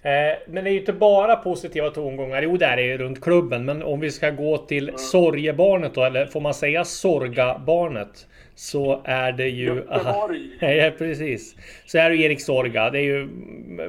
[0.04, 2.42] Eh, men det är ju inte bara positiva tongångar.
[2.42, 3.64] Jo, det är ju runt klubben.
[3.64, 4.98] Men om vi ska gå till mm.
[4.98, 8.26] sorgebarnet då, eller får man säga sorgabarnet?
[8.54, 9.82] Så är det ju...
[10.60, 11.56] ja, precis.
[11.86, 12.90] Så är det Erik Sorga.
[12.90, 13.28] Det är ju...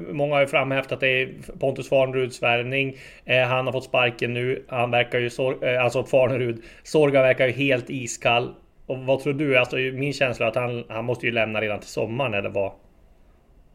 [0.10, 2.98] Många har ju framhävt att det är Pontus Farneruds värvning.
[3.26, 4.66] Eh, han har fått sparken nu.
[4.68, 5.30] Han verkar ju...
[5.30, 6.64] Sor, eh, alltså Farnerud.
[6.84, 8.54] Sorga verkar ju helt iskall.
[8.88, 9.58] Och vad tror du?
[9.58, 12.72] Alltså min känsla är att han, han måste ju lämna redan till sommaren eller vad?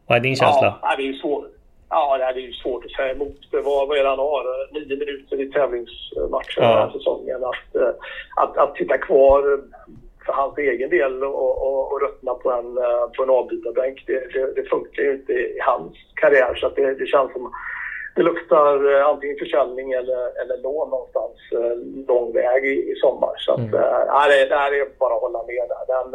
[0.07, 0.79] Vad är din känsla?
[0.83, 1.47] Ja, det är ju svårt.
[1.89, 3.37] Ja, det är ju svårt att säga emot.
[3.51, 4.73] Det var, vad det han har?
[4.73, 6.69] Nio minuter i tävlingsmatcher ja.
[6.69, 7.45] den här säsongen.
[7.45, 7.95] Att, eh,
[8.37, 9.61] att, att sitta kvar
[10.27, 14.33] för hans egen del och, och, och ruttna på en, eh, på en avbytarbänk, det,
[14.33, 16.55] det, det, funkar ju inte i hans karriär.
[16.55, 17.53] Så det, det känns som
[18.17, 21.37] det luktar eh, antingen försäljning eller, eller lån någonstans
[22.09, 23.35] lång väg i, i sommar.
[23.39, 23.75] Så att, mm.
[23.75, 25.85] äh, det, det här är bara att hålla med där.
[25.95, 26.13] Den,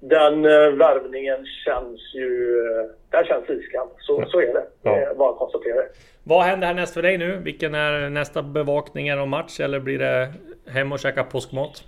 [0.00, 0.42] den
[0.78, 2.62] värvningen känns ju...
[3.10, 3.88] Den känns iskall.
[3.98, 4.66] Så, så är det.
[4.82, 4.90] Ja.
[4.90, 5.88] Det är bara att konstatera det.
[6.24, 7.36] Vad händer härnäst för dig nu?
[7.36, 9.08] Vilken är nästa bevakning?
[9.08, 10.32] Är match eller blir det
[10.66, 11.84] hem och käka påskmat?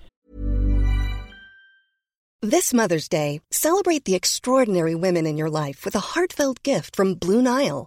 [2.50, 7.14] This Mother's Day, celebrate the extraordinary women in your life with a heartfelt gift from
[7.14, 7.86] Blue Nile.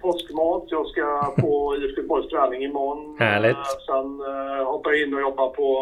[0.00, 0.64] påskmat.
[0.66, 3.16] Jag ska på IFK Göteborgs träning imorgon.
[3.18, 3.66] Härligt.
[3.86, 5.72] Sen uh, hoppar jag in och jobbar på,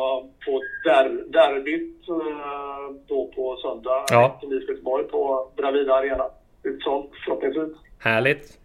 [0.45, 4.05] på der, derbyt uh, då på söndag.
[4.11, 4.41] Ja.
[4.43, 6.25] IFK Göteborg på Bravida Arena.
[6.63, 7.77] Utsålt förhoppningsvis.
[7.99, 8.59] Härligt.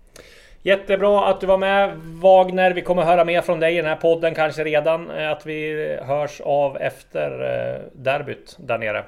[0.64, 2.74] Jättebra att du var med Wagner.
[2.74, 5.10] Vi kommer höra mer från dig i den här podden kanske redan.
[5.10, 7.30] Att vi hörs av efter
[7.94, 9.04] derbyt där nere.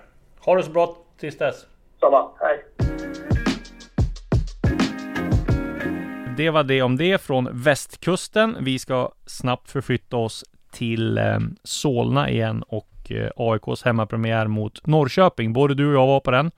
[0.46, 1.66] Ha det så bra tills dess.
[2.00, 2.30] Samma.
[2.40, 2.64] Hej.
[6.38, 8.58] Det var det om det från västkusten.
[8.60, 15.54] Vi ska snabbt förflytta oss till eh, Solna igen och eh, AIKs hemmapremiär mot Norrköping.
[15.54, 16.52] Både du och jag var på den.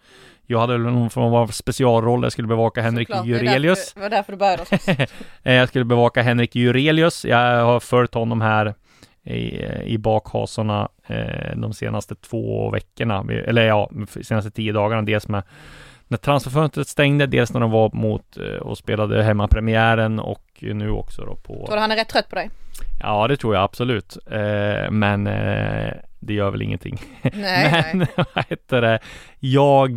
[0.45, 3.93] Jag hade någon form av specialroll, jag skulle bevaka Henrik Såklart, Jurelius.
[3.93, 4.63] Det var därför du började
[5.43, 7.25] eh, Jag skulle bevaka Henrik Jurelius.
[7.25, 8.73] Jag har följt honom här
[9.23, 10.89] i, i bakhasorna
[11.55, 15.01] de senaste två veckorna, eller ja, senaste tio dagarna.
[15.01, 15.43] Dels med
[16.07, 21.25] när transferfönstret stängde, dels när de var mot eh, och spelade hemmapremiären och nu också
[21.25, 21.65] då på...
[21.65, 22.49] Tror du han är rätt trött på dig?
[22.99, 24.17] Ja, det tror jag absolut.
[24.31, 27.01] Eh, men eh, det gör väl ingenting.
[27.33, 28.99] Nej, men vad heter det?
[29.39, 29.91] Jag,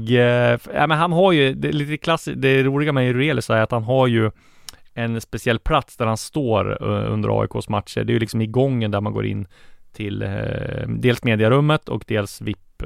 [0.75, 3.85] ja men han har ju, det lite klassiskt, det roliga med Urelis är att han
[3.85, 4.31] har ju
[4.95, 8.05] en speciell plats där han står under AIKs matcher.
[8.05, 9.47] Det är ju liksom i gången där man går in
[9.93, 10.25] till
[10.87, 12.83] dels mediarummet och dels VIP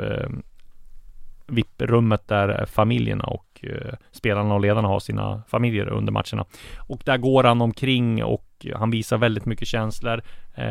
[1.53, 6.45] VIP-rummet där eh, familjerna och eh, spelarna och ledarna har sina familjer under matcherna.
[6.79, 10.23] Och där går han omkring och eh, han visar väldigt mycket känslor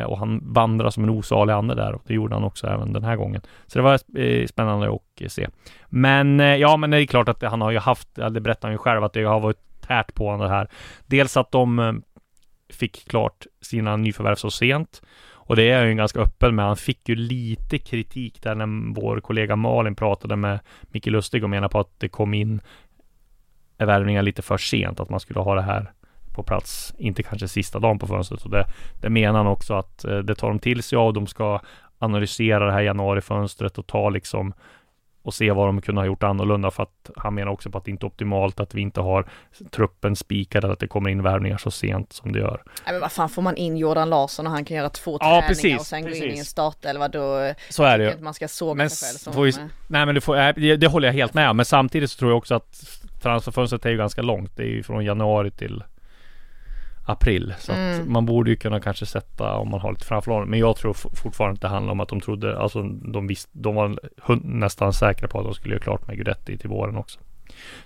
[0.06, 3.04] och han vandrar som en osalig ande där och det gjorde han också även den
[3.04, 3.42] här gången.
[3.68, 5.48] Så det var spännande att se.
[5.90, 8.78] Men ja, men det är klart att han har ju haft, det berättar han ju
[8.78, 10.68] själv, att det har varit tärt på honom det här.
[11.06, 12.02] Dels att de
[12.70, 15.02] fick klart sina nyförvärv så sent
[15.52, 16.66] och det är han ju ganska öppen med.
[16.66, 21.50] Han fick ju lite kritik där när vår kollega Malin pratade med Micke Lustig och
[21.50, 22.62] menade på att det kom in
[23.78, 25.92] värvningar lite för sent, att man skulle ha det här
[26.34, 28.46] på plats, inte kanske sista dagen på fönstret.
[28.46, 28.66] Och det,
[29.02, 31.14] det menar han också att eh, det tar de till sig av.
[31.14, 31.60] De ska
[32.00, 34.54] analysera det här januarifönstret och ta liksom
[35.24, 37.86] och se vad de kunde ha gjort annorlunda för att han menar också på att
[37.86, 39.26] det inte är optimalt att vi inte har
[39.72, 42.62] truppen spikad, att det kommer in värvningar så sent som det gör.
[42.86, 45.18] Nej men vad fan får man in Jordan Larsson och han kan göra två Ja,
[45.20, 46.36] träningar precis, och sen gå in precis.
[46.36, 48.22] i en startelva då Så är det ju.
[48.24, 49.54] man ska såga Men sig själv som får ju,
[49.88, 51.58] nej men du får, det, det håller jag helt med om.
[51.58, 54.52] Men samtidigt så tror jag också att transferfönstret är ju ganska långt.
[54.56, 55.84] Det är ju från januari till
[57.12, 57.54] april.
[57.60, 58.12] Så Mm.
[58.14, 60.50] man borde ju kunna kanske sätta om man har lite framförhållning.
[60.50, 63.76] Men jag tror fortfarande att det handlar om att de trodde, alltså de visste, de
[63.76, 63.98] var
[64.44, 67.20] nästan säkra på att de skulle göra klart med Guidetti till våren också.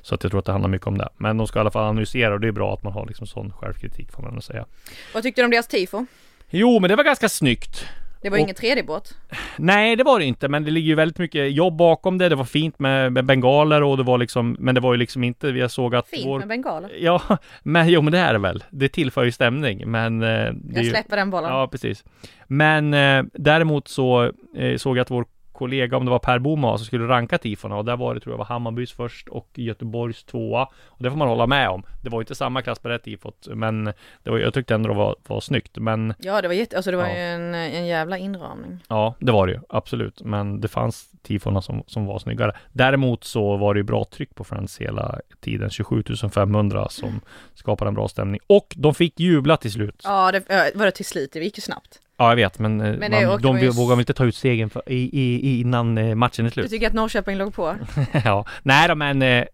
[0.02, 1.10] Så att jag tror att det handlar mycket om det.
[1.18, 3.28] Men de ska i alla fall analysera och det är bra att man har liksom
[3.28, 4.66] sån självkritik får man ändå säga.
[5.14, 6.06] Vad tyckte du om deras tifo?
[6.50, 7.86] Jo, men det var ganska snyggt.
[8.26, 9.18] Det var ju Och- ingen tredje båt.
[9.58, 12.30] Nej, det var det inte, men det ligger ju väldigt mycket jobb bakom det.
[12.30, 15.24] Det var fint med, med bengaler och det var liksom, men det var ju liksom
[15.24, 16.40] inte, vi såg att Fint vår...
[16.40, 16.92] med bengaler.
[17.00, 17.22] Ja,
[17.64, 18.64] men jo men det är det väl.
[18.70, 20.24] Det tillför ju stämning, men...
[20.24, 20.90] eh, Jag ju...
[20.90, 21.50] släpper den bollen.
[21.52, 22.04] Ja, precis.
[22.48, 26.78] Men eh, däremot så eh, såg jag att vår kollega, om det var Per Boman,
[26.78, 30.24] som skulle ranka tifona och där var det, tror jag, var Hammarbys först och Göteborgs
[30.24, 30.64] tvåa.
[30.86, 31.84] Och det får man hålla med om.
[32.04, 33.86] Det var ju inte samma klass på det tifot, men
[34.24, 35.78] det var, jag tyckte ändå det var, var snyggt.
[35.78, 37.14] Men Ja det var jätte, alltså det var Ja.
[37.16, 38.80] ju en, en jävla inramning.
[38.88, 39.60] Ja, det var det ju.
[39.70, 40.22] Absolut.
[40.24, 42.52] Men det fanns tifona som, som var snyggare.
[42.72, 45.70] Däremot så var det ju bra tryck på Friends hela tiden.
[45.70, 47.22] 27 500 som
[47.54, 48.40] skapade en bra stämning.
[48.48, 50.02] Och de fick jubla till slut.
[50.04, 52.00] Ja, det var det till slut, det gick ju snabbt.
[52.18, 54.84] Jag vet, men, eh, Men man, de ju- vågar väl inte ta ut segern för,
[54.92, 56.70] i, i, innan eh, matchen är Du slut.
[56.70, 57.76] tycker att Norrköping låg på?
[58.26, 59.46] ja, nej då, men eh,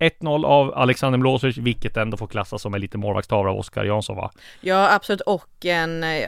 [0.00, 4.16] 1-0 av Alexander Milosevic, vilket ändå får klassas som en liten målvaktstavla av Oskar Jansson
[4.16, 4.30] va?
[4.60, 6.22] Ja absolut och en, eh,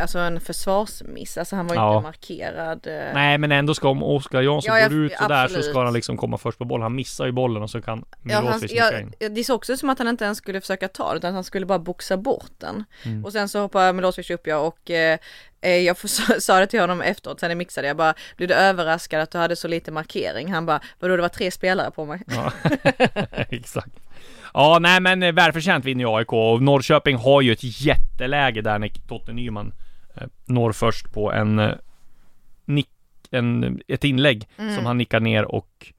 [0.00, 1.96] alltså en försvarsmiss, alltså han var ju Ja.
[1.96, 2.86] inte markerad.
[2.86, 3.14] eh.
[3.14, 5.64] Nej, men ändå ska om Oskar Jansson Ja, jag- går ut så absolut.
[5.64, 6.82] ska han liksom komma först på bollen.
[6.82, 9.12] Han missar ju bollen och så kan Ja, han, Milosevic ja, in.
[9.34, 11.66] det såg också som att han inte ens skulle försöka ta det utan han skulle
[11.66, 12.84] bara boxa bort den.
[13.04, 13.24] Mm.
[13.24, 15.18] Och sen så hoppade Milosevic upp ja och eh,
[15.60, 15.96] eh, jag
[16.40, 19.38] sa, det till honom efteråt sen jag mixade, jag bara blev du överraskad att du
[19.38, 20.52] hade så lite markering?
[20.52, 22.20] Han bara vadå det var tre spelare på mig?
[22.26, 22.52] Ja,
[23.50, 23.92] exakt.
[24.54, 28.78] Ja, nej men eh, välförtjänt vinner ju AIK och Norrköping har ju ett jätteläge där
[28.78, 29.72] när Totte Nyman
[30.44, 31.74] når först på en, eh,
[32.64, 32.88] nick,
[33.30, 34.74] en ett inlägg Mm.
[34.76, 35.92] som han nickar ner och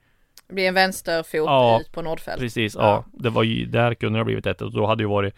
[0.47, 2.39] Det blir en vänsterfot Ja, ut på Nordfält.
[2.39, 2.82] precis, ja.
[2.82, 3.06] Ja.
[3.13, 5.34] det var ju, där kunde det ha blivit ett och då hade ju varit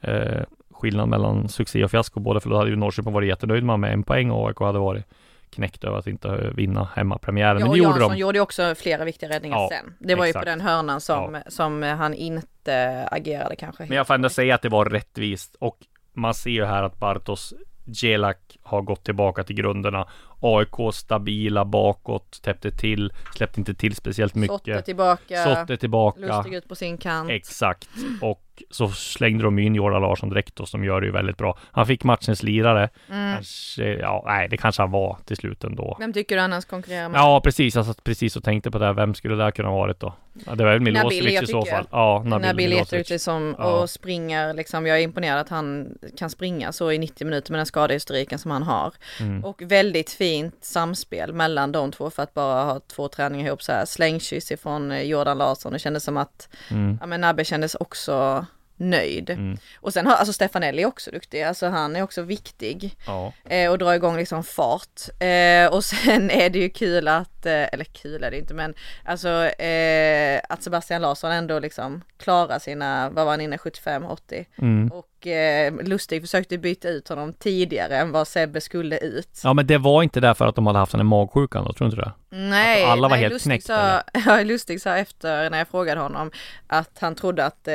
[0.00, 3.92] eh, skillnad mellan succé och fiasko både för då hade ju Norrköping varit jättenöjd med
[3.92, 5.04] en poäng och AIK hade varit
[5.50, 7.58] knäckt över att inte eh, vinna hemmapremiären.
[7.60, 8.16] Ja, Men det gjorde de.
[8.16, 9.94] gjorde ju också flera viktiga räddningar Ja, sen.
[9.98, 10.44] Det var ju exakt.
[10.44, 13.82] på den hörnan som, som han inte agerade kanske.
[13.86, 15.78] Men jag får ändå säga att det var rättvist och
[16.12, 17.54] man ser ju här att Bartos
[17.86, 20.08] Gelak har gått tillbaka till grunderna.
[20.40, 24.84] AIK stabila bakåt, täppte till, släppte inte till speciellt Sotte mycket.
[24.84, 26.20] tillbaka, Sotte tillbaka.
[26.20, 27.30] Lustig ut på sin kant.
[27.30, 27.88] Exakt.
[28.22, 31.58] Och så slängde de in Jordan Larsson direkt och som gör det ju väldigt bra.
[31.72, 32.88] Han fick matchens lirare.
[33.10, 33.34] Mm.
[33.34, 35.96] Kanske, ja, nej, det kanske han var till slut ändå.
[36.00, 37.18] Vem tycker du annars konkurrerar med?
[37.18, 37.74] Ja, precis.
[37.74, 38.92] Jag satt precis och tänkte på det här.
[38.92, 40.14] Vem skulle det här kunna varit då?
[40.46, 41.86] Ja, det var väl Milosevic i så fall.
[41.90, 42.86] Ja, Nabil, Nabil Milosevic.
[42.92, 43.64] Etheridge som Ja.
[43.82, 45.88] och springer liksom, jag är imponerad att han
[46.18, 48.92] kan springa så i 90 minuter med den skadehistoriken som han har.
[49.20, 49.44] Mm.
[49.44, 53.72] Och väldigt fint samspel mellan de två för att bara ha två träningar ihop så
[53.72, 53.84] här.
[53.84, 56.98] Slängkyss ifrån eh, Jordan Larsson, det kändes som att, Mm.
[57.00, 58.43] ja men Nabbe kändes också
[58.76, 59.30] nöjd.
[59.30, 59.58] Mm.
[59.80, 63.32] Och sen har, alltså Stefanelli är också duktig, alltså han är också viktig Ja.
[63.48, 65.00] eh, och drar igång liksom fart.
[65.20, 68.74] Eh, och sen är det ju kul att, eh, eller kul är det inte men
[69.04, 74.88] alltså eh, att Sebastian Larsson ändå liksom klarar sina, vad var han inne, 75-80 Mm.
[74.92, 79.40] och eh, Lustig försökte byta ut honom tidigare än vad Sebbe skulle ut.
[79.44, 81.88] Ja men det var inte därför att de hade haft den här magsjukan då, tror
[81.88, 82.12] du inte det?
[82.36, 85.68] Nej, Att alla var nej, helt Lustig knäckt, sa, ja, Lustig sa efter när jag
[85.68, 86.30] frågade honom
[86.66, 87.74] att han trodde att eh,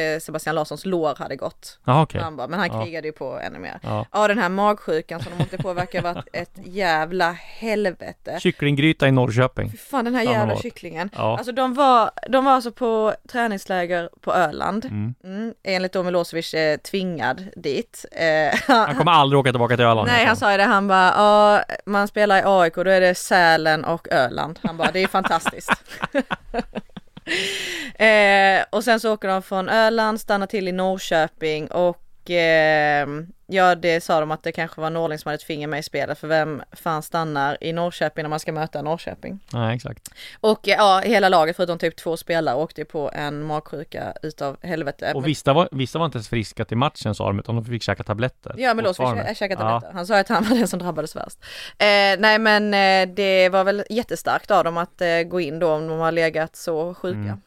[0.00, 1.78] eh, Sebastian Larssons lår hade gått.
[1.84, 2.20] Jaha okej.
[2.20, 2.84] Han bara, men han Ja.
[2.84, 3.78] krigade ju på ännu mer.
[3.82, 4.06] Ja.
[4.12, 8.38] Ja den här magsjukan som de åkte på verkar varit ett jävla helvete.
[8.40, 9.70] Kycklinggryta i Norrköping.
[9.70, 11.10] Fy fan den här jävla kycklingen.
[11.16, 11.36] Ja.
[11.36, 14.84] Alltså de var, de var alltså på träningsläger på Öland.
[14.84, 15.14] Mm.
[15.24, 18.04] Mm, enligt då Milosevic eh, tvingad dit.
[18.12, 20.06] Eh, Han kommer aldrig åka tillbaka till Öland.
[20.08, 23.14] Nej han sa ju det, han bara, ja man spelar i AIK då är det
[23.50, 24.58] Sälen och Öland.
[24.62, 25.70] Han bara, det är fantastiskt.
[27.94, 31.96] eh, och sen så åker de från Öland, stannar till i Norrköping och
[32.30, 33.06] eh,
[33.46, 35.82] ja det sa de att det kanske var Norling som hade ett finger med i
[35.82, 39.38] spelet för vem fan stannar i Norrköping när man ska möta Norrköping?
[39.52, 40.08] Nej exakt.
[40.40, 45.12] Och ja, hela laget förutom typ två spelare åkte på en magsjuka utav helvete.
[45.14, 47.82] Och vissa var, vissa var inte ens friska till matchen sa de, utan de fick
[47.82, 48.54] käka tabletter.
[48.58, 49.24] Ja ska Fortfarande.
[49.26, 49.58] jag käka Ja.
[49.60, 49.94] tabletter.
[49.94, 51.38] Han sa att han var den som drabbades värst.
[51.78, 51.86] Eh,
[52.18, 55.88] nej men eh, det var väl jättestarkt av dem att eh, gå in då om
[55.88, 57.18] de har legat så sjuka.
[57.18, 57.40] Mm.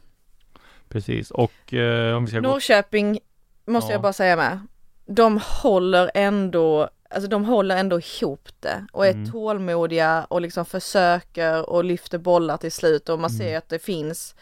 [0.90, 2.48] Precis, och eh, om vi ska gå...
[2.48, 3.20] Norrköping
[3.66, 3.94] måste Ja.
[3.94, 4.60] jag bara säga med.
[5.06, 9.32] De håller ändå alltså de håller ändå ihop det och är Mm.
[9.32, 13.40] tålmodiga och liksom försöker och lyfter bollar till slut och man Mm.
[13.40, 14.36] ser att det finns,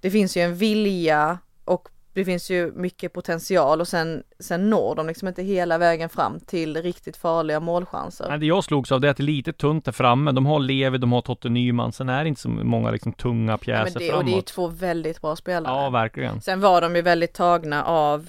[0.00, 4.94] det finns ju en vilja och det finns ju mycket potential och sen, sen når
[4.94, 8.26] de liksom inte hela vägen fram till riktigt farliga målchanser.
[8.28, 10.32] Nej, det jag slogs av det är att det är lite tunt där framme.
[10.32, 11.92] De har Levi, de har Totte Nyman.
[11.92, 14.32] Sen är det inte så många liksom tunga pjäser men det, och det är ju
[14.32, 14.46] framåt.
[14.46, 15.74] två väldigt bra spelare.
[15.82, 16.40] Ja, verkligen.
[16.40, 18.28] Sen var de ju väldigt tagna av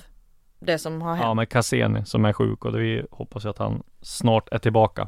[0.66, 1.24] det som har hänt.
[1.26, 5.06] Ja, med Cassini som är sjuk och vi hoppas ju att han snart är tillbaka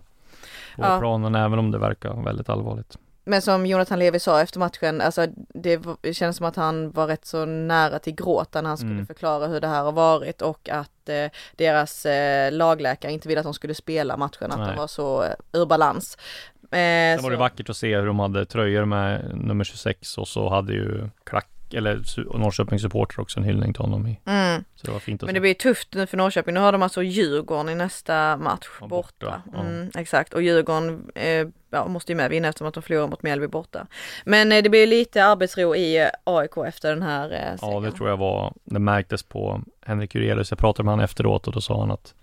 [0.75, 0.99] på Ja.
[0.99, 2.97] planen, även om det verkar väldigt allvarligt.
[3.23, 5.81] Men som Jonathan Levi sa efter matchen, alltså det,
[6.13, 9.05] kändes som att han var rätt så nära till gråta när han skulle Mm.
[9.05, 13.43] förklara hur det här har varit och att eh, deras eh, lagläkare inte ville att
[13.45, 14.67] de skulle spela matchen, att Nej.
[14.67, 16.17] de var så eh, ur balans.
[16.61, 20.17] Eh, Sen var det så- vackert att se hur de hade tröjor med nummer 26
[20.17, 22.03] och så hade ju Klack, eller
[22.37, 24.19] Norrköpings supporter också en hyllning till honom i.
[24.25, 24.63] Mm.
[24.75, 26.53] Så det var fint att Men det blir tufft nu för Norrköping.
[26.53, 29.07] Nu har de alltså Djurgården i nästa match Ja, borta.
[29.19, 29.59] borta, ja.
[29.59, 33.23] Mm, exakt, och Djurgården eh, ja, måste ju med vinna eftersom att de förlorar mot
[33.23, 33.87] Mjällby borta.
[34.25, 37.91] Men eh, det blir lite arbetsro i eh, AIK efter den här eh, Ja, det
[37.91, 40.51] tror jag var, det märktes på Henrik Jurelius.
[40.51, 42.13] Jag pratade med honom efteråt och då sa han att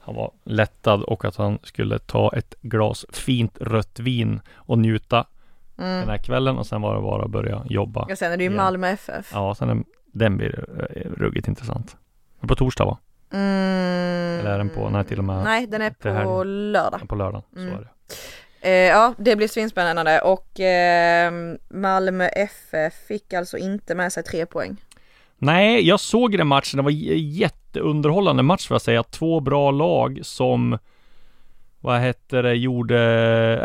[0.00, 5.26] han var lättad och att han skulle ta ett glas fint rött vin och njuta
[5.78, 6.00] Mm.
[6.00, 8.06] den här kvällen och sen var det bara att börja jobba.
[8.08, 8.62] Ja, sen är det ju igen.
[8.64, 9.30] Malmö FF.
[9.34, 11.96] Ja, sen är, den blir eh, ruggigt intressant.
[12.40, 12.98] På torsdag va?
[13.32, 14.40] Mm.
[14.40, 17.00] Eller är den på- nej, till och med Nej, den är det här- på lördag.
[17.08, 17.70] På lördag, Mm.
[17.70, 17.88] så är det.
[18.60, 21.32] Eh, ja, det blir svinspännande och eh,
[21.70, 24.76] Malmö FF fick alltså inte med sig tre poäng.
[25.38, 26.76] Nej, jag såg den matchen.
[26.76, 29.02] Det var jätteunderhållande match får jag säga.
[29.02, 30.78] Två bra lag som
[31.80, 33.00] vad heter det, gjorde,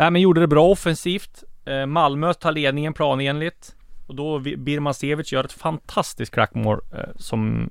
[0.00, 1.44] äh, men gjorde det bra offensivt.
[1.64, 3.74] Eh, Malmö tar ledningen planenligt.
[4.06, 7.70] Och då Vi- Birman Sevic gör ett fantastiskt klackmål eh, som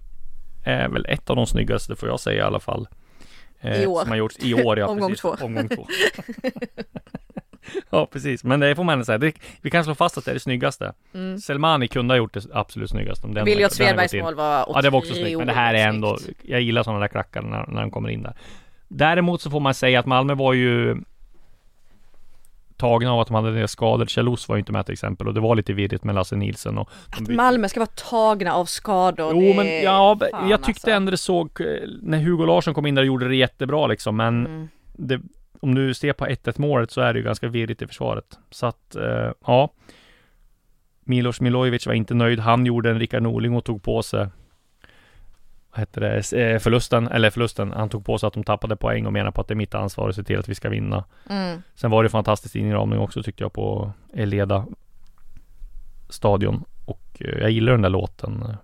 [0.63, 2.87] är väl ett av de snyggaste får jag säga i alla fall.
[3.61, 4.01] Eh, I år.
[4.01, 4.87] Som har gjorts i år, ja.
[4.89, 5.21] Omgång precis.
[5.21, 5.35] två.
[5.45, 5.87] Omgång två.
[7.89, 8.43] ja, precis.
[8.43, 9.17] Men det får man säga.
[9.17, 10.93] Det, vi kan slå fast att det är det snyggaste.
[11.13, 11.39] Mm.
[11.39, 13.27] Selmani kunde ha gjort det absolut snyggaste.
[13.27, 15.87] om den- Viljot Svedbergs mål var Ja det var också snyggt, men det här är
[15.87, 16.17] ändå.
[16.41, 18.33] Jag gillar sådana där klackar när, när de kommer in där
[18.87, 20.97] Däremot så får man säga att Malmö var ju
[22.81, 25.33] Tagna av att de hade det skador Kjell var ju inte med till exempel och
[25.33, 29.31] det var lite virrigt med Lasse Nilsson och Att Malmö ska vara tagna av skador.
[29.33, 30.91] Jo men är- ja, fan, jag tyckte alltså.
[30.91, 31.65] ändå det såg eh,
[32.01, 34.67] När Hugo Larsson kom in där och gjorde det jättebra liksom men Mm.
[34.93, 35.19] det,
[35.59, 38.65] Om du ser på 1-1 målet så är det ju ganska virrigt i försvaret Så
[38.65, 39.69] att eh, ja
[41.03, 42.39] Milos Milojevic var inte nöjd.
[42.39, 44.27] Han gjorde en Rickard Norling och tog på sig
[45.71, 47.71] vad hette det, eh, förlusten, eller förlusten.
[47.71, 49.75] Han tog på sig att de tappade poäng och menar på att det är mitt
[49.75, 51.03] ansvar att se till att vi ska vinna.
[51.29, 51.61] Mm.
[51.75, 54.65] Sen var det fantastisk inramning också tyckte jag på Eleda
[56.09, 56.63] stadion.
[56.85, 58.57] Och eh, jag gillar den där låten.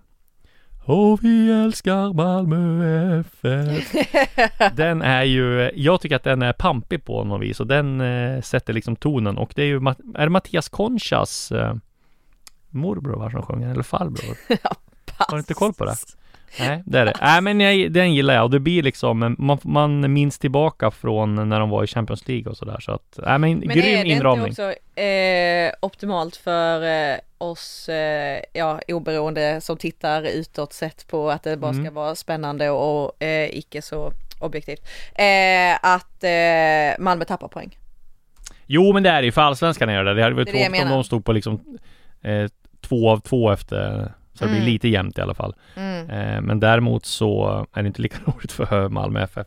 [0.84, 3.94] Och vi älskar Malmö FF.
[4.76, 8.40] den är ju, jag tycker att den är pampig på något vis och den eh,
[8.40, 9.76] sätter liksom tonen och det är ju,
[10.14, 11.74] är det Mattias Conchas eh,
[12.68, 14.36] morbror va, som sjunger eller farbror?
[15.18, 15.96] Har du inte koll på det?
[16.60, 17.12] Nej, det är det.
[17.20, 21.48] Nej, men jag, den gillar jag och det blir liksom, man, man minns tillbaka från
[21.48, 24.04] när de var i Champions League och sådär så att, nej men, Men grym är
[24.04, 24.46] det inramning.
[24.48, 26.82] inte också eh, optimalt för
[27.12, 31.94] eh, oss, eh, ja, oberoende som tittar utåt sett på att det bara ska Mm.
[31.94, 34.80] vara spännande och, eh, icke så objektivt.
[35.14, 37.78] Eh, att eh, Malmö tappar poäng.
[38.66, 40.14] Jo men det är det ju, för allsvenskan är det.
[40.14, 41.78] Det hade varit tråkigt om de stod på liksom
[42.22, 42.46] eh,
[42.80, 44.72] två av två efter, så det blir Mm.
[44.72, 45.54] lite jämnt i alla fall.
[45.76, 46.10] Mm.
[46.10, 49.46] Eh, men däremot så är det inte lika roligt för Malmö FF.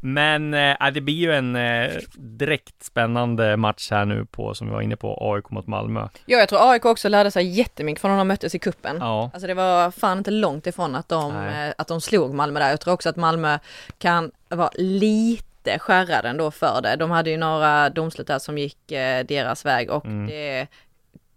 [0.00, 4.72] Men eh, det blir ju en eh, direkt spännande match här nu på, som vi
[4.72, 6.08] var inne på, AIK mot Malmö.
[6.26, 8.96] Ja, jag tror AIK också lärde sig jättemycket från när de möttes i kuppen.
[9.00, 12.60] Ja, Alltså det var fan inte långt ifrån att de, eh, att de slog Malmö
[12.60, 12.70] där.
[12.70, 13.58] Jag tror också att Malmö
[13.98, 16.96] kan vara lite skärrade ändå för det.
[16.96, 20.26] De hade ju några domslut där som gick eh, deras väg och Mm.
[20.26, 20.66] det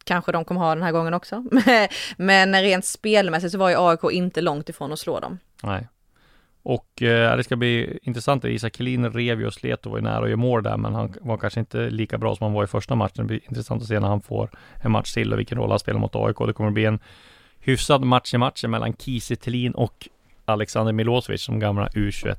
[0.10, 1.44] kanske de kommer ha den här gången också.
[2.18, 5.40] Men rent spelmässigt så var ju AIK inte långt ifrån att slå dem.
[5.64, 5.88] nej.
[6.64, 8.46] Och eh, det ska bli intressant.
[8.46, 10.96] Isak Helin rev ju och slet och var ju nära att göra mål där, men
[10.96, 13.14] han var kanske inte lika bra som han var i första matchen.
[13.18, 14.50] Det blir intressant att se när han får
[14.84, 16.38] en match till och vilken roll han spelar mot AIK.
[16.48, 17.00] Det kommer bli en
[17.60, 20.08] hyfsad match i matchen mellan Kiese Thelin och
[20.46, 22.36] Alexander Milosevic som gamla U21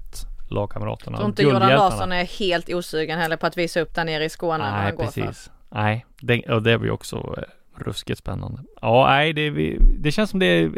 [0.50, 1.16] lagkamraterna.
[1.16, 1.90] Tror inte Jordan Guldhjältarna.
[1.90, 4.96] Larsson är helt osugen heller på att visa upp där nere i Skåne Nej, han
[4.96, 5.22] går för.
[5.22, 5.50] precis.
[5.68, 7.44] Nej, det, och det blir också eh,
[7.82, 8.62] ruskigt spännande.
[8.82, 9.50] Ja, nej, det,
[9.98, 10.70] det känns som det är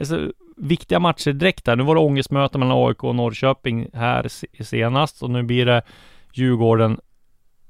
[0.00, 1.76] alltså, viktiga matcher direkt här.
[1.76, 5.82] Nu var det ångestmöte mellan AIK och Norrköping här se- senast och nu blir det
[6.32, 7.00] Djurgården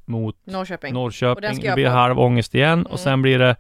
[0.05, 0.89] mot Norrköping.
[0.89, 1.55] Och den Norrköping.
[1.57, 1.93] ska Det blir på.
[1.93, 2.93] halv ångest igen Mm.
[2.93, 3.57] och sen blir det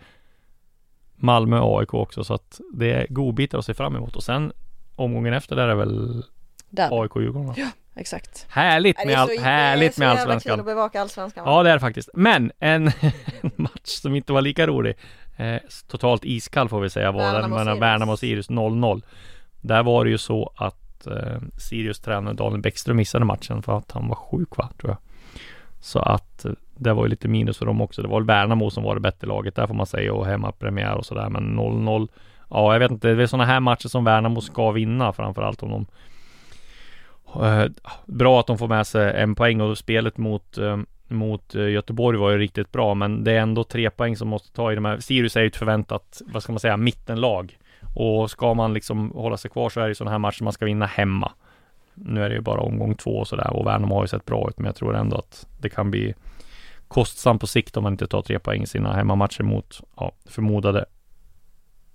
[1.16, 4.52] Malmö AIK också så att det är godbitar att se fram emot och sen
[4.96, 6.22] omgången efter där är väl
[6.70, 7.02] Där.
[7.02, 7.54] AIK Djurgården va?
[7.96, 8.46] Exakt.
[8.50, 10.60] Härligt med, all, härligt med Det är så jävla kul allsvenskan.
[10.60, 11.44] att bevaka allsvenskan.
[11.44, 11.50] va?
[11.50, 12.08] Ja, det är det faktiskt.
[12.14, 12.84] Men en
[13.56, 14.94] match som inte var lika rolig,
[15.36, 15.56] eh,
[15.88, 17.80] totalt iskall får vi säga var den mellan.
[17.80, 19.02] Värnamo och Sirius 0-0.
[19.60, 23.92] Där var det ju så att eh, Sirius tränare Daniel Bäckström missade matchen för att
[23.92, 24.98] han var sjuk va, tror jag.
[25.80, 28.02] Så att eh, det var ju lite minus för dem också.
[28.02, 30.94] Det var väl Värnamo som var det bättre laget där får man säga och hemmapremiär
[30.94, 31.28] och sådär.
[31.28, 32.08] Men 0-0.
[32.50, 33.14] Ja, jag vet inte.
[33.14, 35.86] Det är sådana här matcher som Värnamo ska vinna framförallt om de
[37.34, 37.64] Eh,
[38.06, 40.76] bra att de får med sig en poäng och spelet mot eh,
[41.08, 44.52] mot eh, Göteborg var ju riktigt bra men det är ändå tre poäng som måste
[44.52, 45.00] ta i de här.
[45.00, 47.58] Sirius är ju ett förväntat, vad ska man säga, mittenlag.
[47.94, 50.52] Och ska man liksom hålla sig kvar så är det ju sådana här matcher man
[50.52, 51.32] ska vinna hemma.
[51.94, 54.48] Nu är det ju bara omgång två och sådär och Värnamo har ju sett bra
[54.48, 56.14] ut men jag tror ändå att det kan bli
[56.88, 60.84] kostsamt på sikt om man inte tar tre poäng i sina hemmamatcher mot ja, förmodade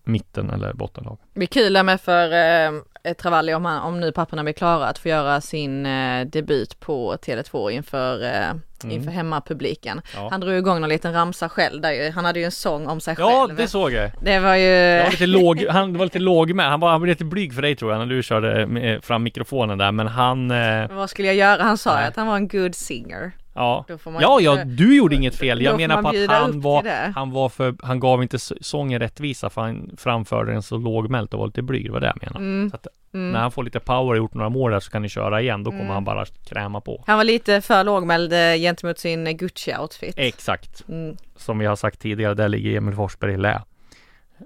[0.03, 1.17] mitten eller bottenlag.
[1.33, 2.81] Det blir kul med för eh,
[3.17, 7.13] Travalli om, han, om nu papporna blir klara att få göra sin eh, debut på
[7.15, 9.91] Tele2 inför, eh, inför hemmapubliken.
[10.13, 10.23] Mm.
[10.23, 10.29] Ja.
[10.31, 13.01] Han drog igång någon liten ramsa själv där ju, han hade ju en sång om
[13.01, 13.57] sig Ja, själv.
[13.57, 14.11] det såg jag.
[14.21, 14.99] Det var ju...
[15.03, 16.69] Var lite låg, han var lite låg med.
[16.69, 19.77] Han var, han blev lite blyg för dig tror jag när du körde fram mikrofonen
[19.77, 19.91] där.
[19.91, 21.63] Men han, eh, Vad skulle jag göra?
[21.63, 22.07] Han sa Nej.
[22.07, 23.31] att han var en good singer.
[23.53, 23.85] Ja.
[24.19, 25.61] Ja, ju- ja, du gjorde inget fel.
[25.61, 29.49] Jag menar på att han var, han var för, han gav inte så- sången rättvisa
[29.49, 31.85] för han framförde den så lågmält och var lite blyg.
[31.85, 32.45] Det var det jag menade.
[32.45, 32.71] Mm.
[32.73, 35.41] Att, När han får lite power och gjort några mål där så kan ni köra
[35.41, 35.63] igen.
[35.63, 35.93] Då kommer Mm.
[35.93, 37.03] han bara kräma på.
[37.07, 40.13] Han var lite för lågmäld eh, gentemot sin Gucci-outfit.
[40.17, 40.83] Exakt.
[40.89, 41.17] Mm.
[41.35, 43.61] Som vi har sagt tidigare, där ligger Emil Forsberg i lä.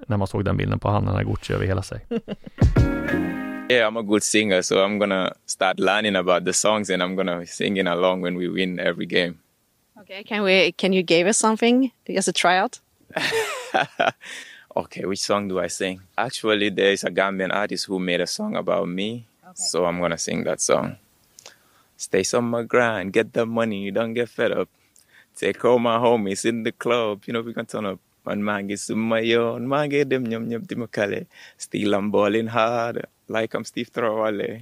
[0.08, 2.06] När man såg den bilden på han, den här Gucci över hela sig.
[3.70, 7.16] Yeah, I'm a good singer, so I'm gonna start learning about the songs and I'm
[7.16, 9.39] gonna singing along when we win every game.
[10.01, 11.91] Okay, can we, can you give us something?
[12.07, 12.80] Just a tryout?
[14.78, 16.01] Okay, which song do I sing?
[16.18, 20.18] Actually, there is a Gambian artist who made a song about me, so I'm gonna
[20.18, 20.97] sing that song.
[21.95, 24.68] Stay on my grind, get the money, You don't get fed up.
[25.34, 27.99] Take all my homies in the club, you know we can turn up.
[28.26, 30.68] Man man get some my own, man get them yum yum.
[31.57, 34.61] Still I'm balling hard, like I'm Steve Trawale.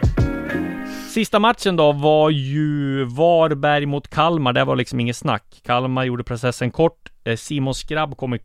[1.10, 4.54] Sista matchen då var ju Varberg mot Kalmar.
[4.54, 5.62] Det var liksom inget snack.
[5.66, 7.12] Kalmar gjorde processen kort.
[7.24, 8.38] Eh, Simon Skrabb kom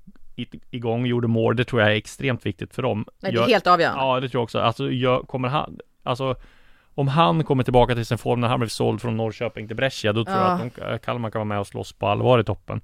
[0.70, 1.56] igång, gjorde mål.
[1.56, 3.04] Det tror jag är extremt viktigt för dem.
[3.22, 4.04] Nej, det är helt avgörande.
[4.04, 4.58] Ja, det tror jag också.
[4.60, 6.36] Alltså, gör, kommer han, alltså
[6.94, 10.12] om han kommer tillbaka till sin form när han blev såld från Norrköping till Brescia,
[10.12, 10.58] då tror Ja.
[10.76, 12.80] jag att de, Kalmar kan vara med och slåss på allvar i toppen.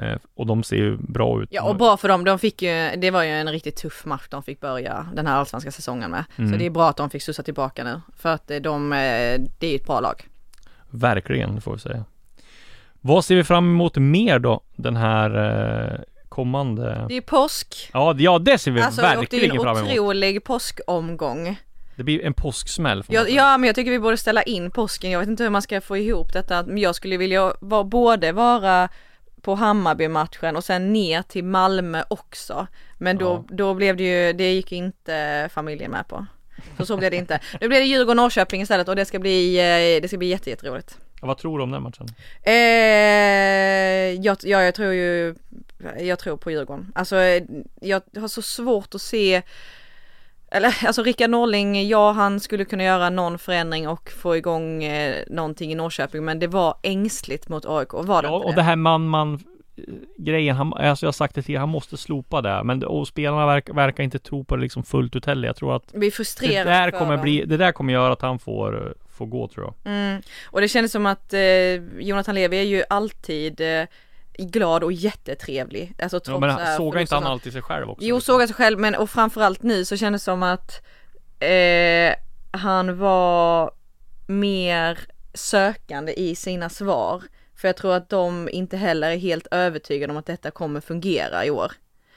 [0.00, 1.48] Eh, och de ser ju bra ut.
[1.52, 4.26] Ja och bra för dem, de fick ju, det var ju en riktigt tuff match
[4.30, 6.24] de fick börja den här allsvenska säsongen med.
[6.36, 6.52] Mm.
[6.52, 8.98] Så det är bra att de fick studsa tillbaka nu, för att eh, de, eh,
[9.58, 10.28] det är ju ett bra lag.
[10.90, 12.04] Verkligen, får vi säga.
[13.00, 17.06] Vad ser vi fram emot mer då, den här kommande?
[17.08, 17.90] Det är påsk.
[17.92, 19.90] Ja, ja det ser vi Alltså och det är verkligen en fram emot.
[19.90, 21.56] otrolig påskomgång.
[21.96, 23.04] Det blir en påsksmäll.
[23.08, 25.62] Ja, ja men jag tycker vi borde ställa in påsken, jag vet inte hur man
[25.62, 28.88] ska få ihop detta, men jag skulle vilja vara, både vara
[29.42, 32.66] på Hammarby-matchen och sen ner till Malmö också.
[32.98, 36.26] Men då, då blev det ju, det gick inte familjen med på.
[36.78, 37.40] Så så blev det inte.
[37.60, 40.98] Nu blir det Djurgården-Norrköping istället och det ska bli, eh, det ska bli jätte, jätteroligt.
[41.20, 42.06] Ja, vad tror du om den matchen?
[42.42, 42.54] Eh,
[44.24, 45.34] jag, ja, jag tror ju,
[45.98, 46.92] jag tror på Djurgården.
[46.94, 47.16] Alltså
[47.80, 49.42] jag har så svårt att se
[50.50, 55.16] eller alltså Rickard Norling, ja han skulle kunna göra någon förändring och få igång eh,
[55.26, 58.62] någonting i Norrköping men det var ängsligt mot AIK, var det Ja, inte och det
[58.62, 59.40] här man-man
[60.16, 62.64] grejen, han, alltså jag har sagt det till han måste slopa det.
[62.64, 65.48] Men och spelarna verk, verkar inte tro på det liksom fullt ut heller.
[65.48, 66.10] Jag tror att Det blir
[66.64, 67.22] det där kommer dem.
[67.22, 69.92] bli, det där kommer göra att han får, eh, får gå tror jag.
[69.92, 70.22] Mm.
[70.44, 71.40] Och det kändes som att eh,
[71.98, 73.86] Jonathan Levi är ju alltid eh,
[74.38, 75.94] glad och jättetrevlig.
[76.02, 78.06] Alltså trots Ja, men här sågar inte han alltid sig själv också?
[78.06, 80.86] Jo, sågar sig själv men och framförallt nu så kändes det som att
[81.40, 82.14] eh,
[82.50, 83.70] han var
[84.26, 84.98] mer
[85.34, 87.22] sökande i sina svar.
[87.56, 91.44] För jag tror att de inte heller är helt övertygade om att detta kommer fungera
[91.44, 91.72] i år.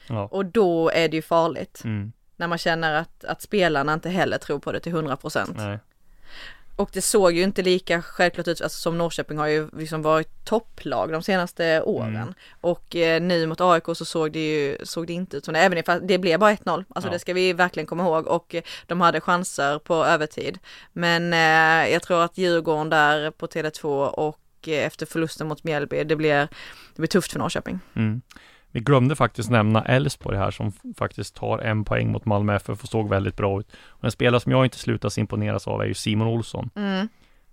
[0.08, 0.28] Ja.
[0.32, 1.82] Och då är det ju farligt.
[1.84, 5.54] Mm, När man känner att, att spelarna inte heller tror på det till 100%.
[5.56, 5.78] nej.
[6.76, 10.44] Och det såg ju inte lika självklart ut, alltså som Norrköping har ju liksom varit
[10.44, 12.16] topplag de senaste åren.
[12.16, 12.34] Mm.
[12.60, 15.60] Och eh, nu mot AIK så såg det ju, såg det inte ut som det,
[15.60, 16.84] även ifall det blev bara 1-0.
[16.88, 17.12] Alltså Ja.
[17.12, 20.58] det ska vi verkligen komma ihåg och eh, de hade chanser på övertid.
[20.92, 26.04] Men eh, jag tror att Djurgården där på Tele2 och eh, efter förlusten mot Mjällby,
[26.04, 26.34] det blir,
[26.94, 27.80] det blir tufft för Norrköping.
[27.96, 28.22] Mm.
[28.74, 32.88] Vi glömde faktiskt nämna Elfsborg här som faktiskt tar en poäng mot Malmö FF och
[32.88, 33.72] såg väldigt bra ut.
[33.86, 36.70] Och en spelare som jag inte slutar imponeras av är ju Simon Olsson.
[36.74, 37.08] Mm.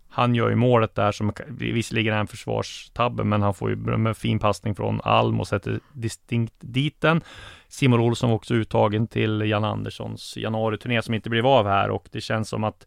[0.09, 4.17] Han gör ju målet där som visserligen är en försvarstabbe, men han får ju med
[4.17, 7.22] fin passning från Alm och sätter distinkt dit den.
[7.67, 12.07] Simon Olsson var också uttagen till Jan Anderssons januari-turné som inte blev av här och
[12.11, 12.86] det känns som att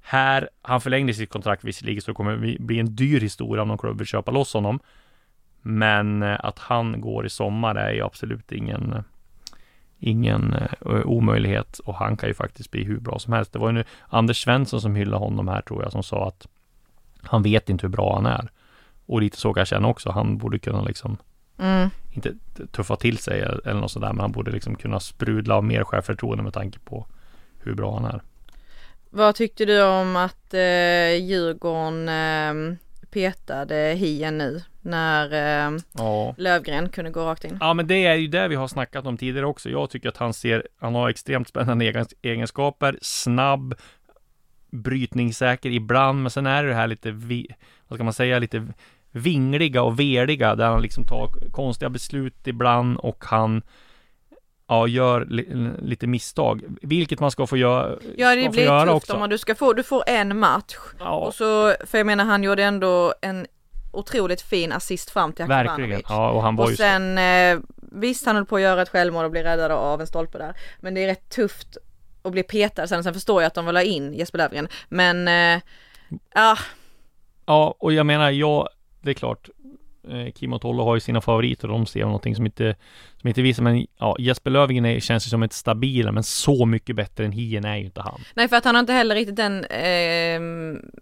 [0.00, 3.78] Här, han förlängde sitt kontrakt visserligen så det kommer bli en dyr historia om någon
[3.78, 4.80] klubb vill köpa loss honom.
[5.62, 9.04] Men eh, att han går i sommar är ju absolut ingen
[10.04, 10.54] ingen
[10.86, 13.52] uh, omöjlighet och han kan ju faktiskt bli hur bra som helst.
[13.52, 16.46] Det var ju nu Anders Svensson som hyllade honom här tror jag som sa att
[17.22, 18.50] han vet inte hur bra han är.
[19.06, 20.10] Och lite så kan jag känna också.
[20.10, 21.16] Han borde kunna liksom
[21.58, 21.90] mm.
[22.10, 22.34] inte
[22.72, 26.42] tuffa till sig eller något sådär, men han borde liksom kunna sprudla av mer självförtroende
[26.42, 27.06] med tanke på
[27.58, 28.22] hur bra han är.
[29.10, 32.76] Vad tyckte du om att eh, Djurgården eh,
[33.10, 36.34] petade Hien nu när eh, ja.
[36.38, 37.58] Lövgren kunde gå rakt in?
[37.60, 39.70] Ja, men det är ju det vi har snackat om tidigare också.
[39.70, 43.74] Jag tycker att han ser, han har extremt spännande egenskaper, snabb,
[44.70, 47.10] brytningssäker ibland, men sen är det här lite,
[47.88, 48.66] vad ska man säga, lite
[49.10, 53.62] vingliga och veliga där han liksom tar konstiga beslut ibland och han
[54.68, 57.98] ja, gör li lite misstag, vilket man ska få göra.
[58.16, 59.16] Ja, det blir tufft också.
[59.16, 61.10] om du ska få, du får en match ja.
[61.10, 63.46] och så, för jag menar han gjorde ändå en
[63.92, 68.26] otroligt fin assist fram till Verkligen, ja och han var och ju sen eh, visst
[68.26, 70.94] han höll på att göra ett självmål och bli räddad av en stolpe där, men
[70.94, 71.76] det är rätt tufft
[72.22, 75.28] att bli petad sen, sen förstår jag att de vill ha in Jesper Löfgren, men
[75.28, 75.62] eh,
[76.34, 76.58] ja.
[77.46, 78.68] Ja, och jag menar, jag,
[79.00, 79.48] det är klart,
[80.34, 82.74] Kim och Tolle har ju sina favoriter och de ser någonting som inte,
[83.20, 86.66] som inte visar, men ja, Jesper Löfgren är, känns ju som ett stabilare, men så
[86.66, 88.20] mycket bättre än Hien är ju inte han.
[88.34, 90.40] Nej, för att han har inte heller riktigt den, eh,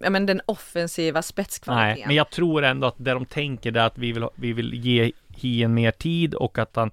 [0.00, 1.94] ja men den offensiva spetskvaliteten.
[1.94, 4.74] Nej, men jag tror ändå att det de tänker är att vi vill, vi vill
[4.74, 6.90] ge Hien mer tid och att han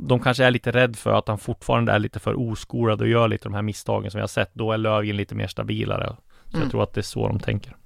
[0.00, 3.28] de kanske är lite rädd för att han fortfarande är lite för oskolad och gör
[3.28, 4.50] lite de här misstagen som vi har sett.
[4.52, 6.16] Då är Löfgren lite mer stabilare.
[6.44, 6.62] Så mm.
[6.62, 7.76] jag tror att det är så de tänker.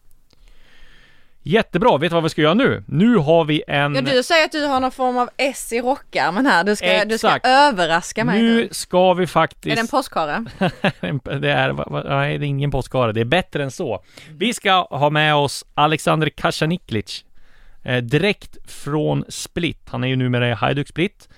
[1.49, 2.84] Jättebra, vet du vad vi ska göra nu?
[2.86, 3.94] Nu har vi en...
[3.94, 7.05] Ja du säger att du har någon form av S i rockärmen här, du ska,
[7.05, 8.55] du ska överraska mig nu.
[8.55, 9.66] Nu ska vi faktiskt...
[9.66, 10.44] Är det en påskhare?
[11.40, 14.05] det är, nej det är ingen påskhare, det är bättre än så.
[14.30, 17.24] Vi ska ha med oss Alexander Kasaniklic
[17.82, 19.88] eh, direkt från Split.
[19.90, 21.28] Han är ju numera i Hajduk Split.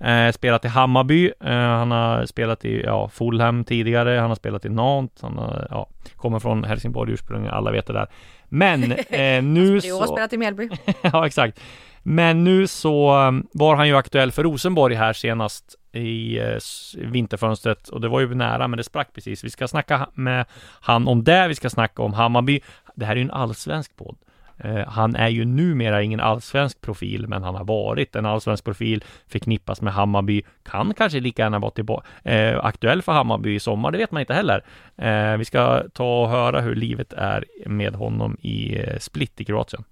[0.00, 4.64] Eh, spelat i Hammarby, eh, han har spelat i ja, Fulham tidigare, han har spelat
[4.64, 8.08] i Nantes, han har, ja, kommer från Helsingborg ursprungligen, alla vet det där.
[8.48, 10.00] Men eh, nu så...
[10.00, 10.68] har spelat i Mjällby.
[11.02, 11.60] ja, exakt.
[12.02, 16.58] Men nu så um, var han ju aktuell för Rosenborg här senast i eh,
[16.96, 19.44] vinterfönstret och det var ju nära men det sprack precis.
[19.44, 20.46] Vi ska snacka med
[20.80, 22.60] han om det, vi ska snacka om Hammarby.
[22.94, 24.16] Det här är ju en allsvensk podd.
[24.58, 29.04] Eh, han är ju numera ingen allsvensk profil, men han har varit en allsvensk profil,
[29.28, 33.90] förknippas med Hammarby, kan kanske lika gärna vara tillbaka, eh, aktuell för Hammarby i sommar,
[33.90, 34.64] det vet man inte heller.
[34.96, 39.44] Eh, vi ska ta och höra hur livet är med honom i eh, Split i
[39.44, 39.84] Kroatien.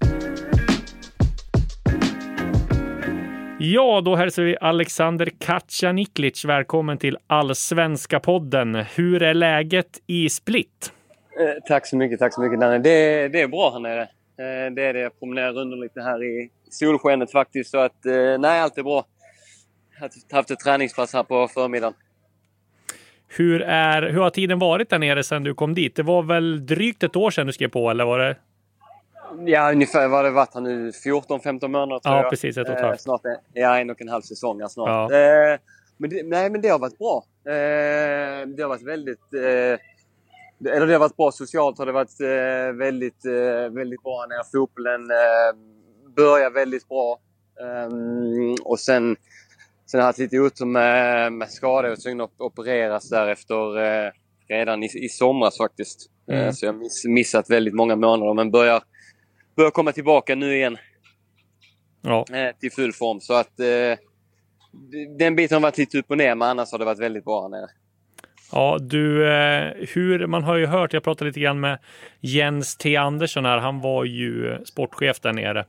[3.58, 8.74] Ja, då hälsar vi Alexander Kacaniklic välkommen till Allsvenska podden.
[8.74, 10.92] Hur är läget i Split?
[11.40, 12.78] Eh, tack så mycket, tack så mycket Danne.
[12.78, 14.08] Det, det är bra här nere.
[14.38, 15.00] Eh, det är det.
[15.00, 17.70] Jag promenerar runt lite här i solskenet faktiskt.
[17.70, 19.04] Så att eh, nej, allt är bra.
[19.94, 21.94] Jag har haft ett träningspass här på förmiddagen.
[23.28, 25.96] Hur, är, hur har tiden varit där nere sedan du kom dit?
[25.96, 28.36] Det var väl drygt ett år sedan du skrev på, eller var det?
[29.46, 30.90] Ja, ungefär vad det varit här nu.
[30.90, 32.30] 14-15 månader tror ja, jag.
[32.30, 32.56] precis.
[32.56, 32.92] Ett och ett halvt.
[32.92, 33.20] Eh, snart,
[33.52, 35.10] ja, en och en halv säsong här snart.
[35.10, 35.18] Ja.
[35.18, 35.58] Eh,
[35.96, 37.24] men det, nej, men det har varit bra.
[37.46, 39.78] Eh, det har varit väldigt eh,
[40.60, 44.44] eller det har varit bra socialt har det varit eh, väldigt, eh, väldigt bra när
[44.52, 45.58] fotbollen eh,
[46.16, 47.18] börjar väldigt bra.
[47.86, 49.16] Um, och sen,
[49.86, 54.12] sen har jag haft lite otur med, med skada och tvungen att opereras därefter eh,
[54.48, 56.10] redan i, i somras faktiskt.
[56.30, 56.52] Mm.
[56.52, 58.82] så jag har miss, missat väldigt många månader men börjar,
[59.56, 60.76] börjar komma tillbaka nu igen.
[62.02, 62.24] Ja.
[62.60, 63.20] Till full form.
[63.20, 63.56] Så att
[65.18, 67.42] den biten har varit lite upp och ner men annars har det varit väldigt bra
[67.42, 67.68] här nere.
[68.52, 71.78] Ja, du, eh, hur, man har ju hört, jag pratade lite grann med
[72.20, 75.64] Jens T Andersson här, han var ju sportchef där nere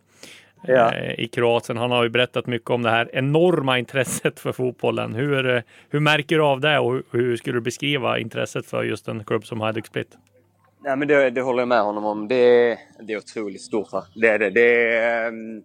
[0.68, 0.94] ja.
[0.94, 1.78] Eh, i Kroatien.
[1.78, 5.14] Han har ju berättat mycket om det här enorma intresset för fotbollen.
[5.14, 9.08] Hur, eh, hur märker du av det och hur, skulle du beskriva intresset för just
[9.08, 10.18] en klubb som Hajduk Split?
[10.84, 12.28] Ja, men det, det, håller jag med honom om.
[12.28, 13.92] Det, det är otroligt stort.
[13.92, 14.04] Va?
[14.16, 14.50] Det är det.
[14.50, 15.64] Det är, um,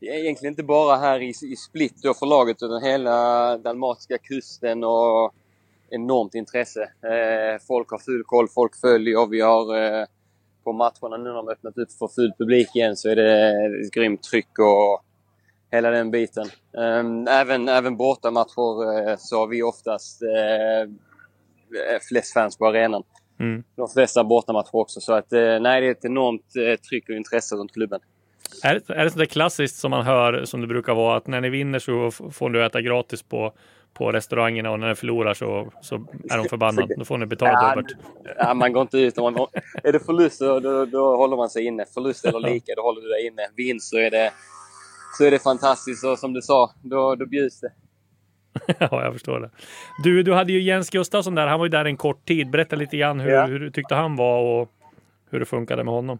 [0.00, 5.34] egentligen inte bara här i, i Split då för laget utan hela dalmatiska kusten och
[5.90, 6.82] enormt intresse.
[6.82, 9.26] Eh, folk har full koll, folk följer.
[9.26, 10.06] Vi har eh,
[10.64, 13.50] på matcherna nu när de öppnat upp för full publik igen så är det
[13.86, 15.04] ett grymt tryck och
[15.70, 16.46] hela den biten.
[16.78, 20.22] Ehm, även, även bortamatcher eh, så har vi oftast
[22.08, 23.02] flest fans på arenan.
[23.40, 23.64] Mm.
[23.76, 25.00] De flesta bortamatcher också.
[25.00, 26.52] Så att nej, det är ett enormt
[26.88, 28.00] tryck och intresse runt klubben.
[28.62, 31.26] Är det, är det sånt där klassiskt som man hör som det brukar vara att
[31.26, 33.52] när ni vinner så får du äta gratis på
[33.94, 35.94] på restaurangerna och när de förlorar så, så
[36.30, 36.94] är de förbannade.
[36.98, 37.96] Då får ni betala Ja, dubbelt.
[38.38, 39.18] Ja, man går inte ut.
[39.18, 39.46] Om man,
[39.84, 41.84] är det förlust då, då, då håller man sig inne.
[41.94, 43.42] Förlust eller lika, då håller du dig inne.
[43.56, 44.32] Vinst så är det,
[45.18, 46.04] så är det fantastiskt.
[46.04, 47.72] Och som du sa, då, då bjuds det.
[48.78, 49.50] ja, jag förstår det.
[50.04, 51.46] Du, du hade ju Jens Gustafsson där.
[51.46, 52.50] Han var ju där en kort tid.
[52.50, 53.46] Berätta lite grann hur, Ja.
[53.46, 54.70] hur du tyckte han var och
[55.30, 56.18] hur det funkade med honom.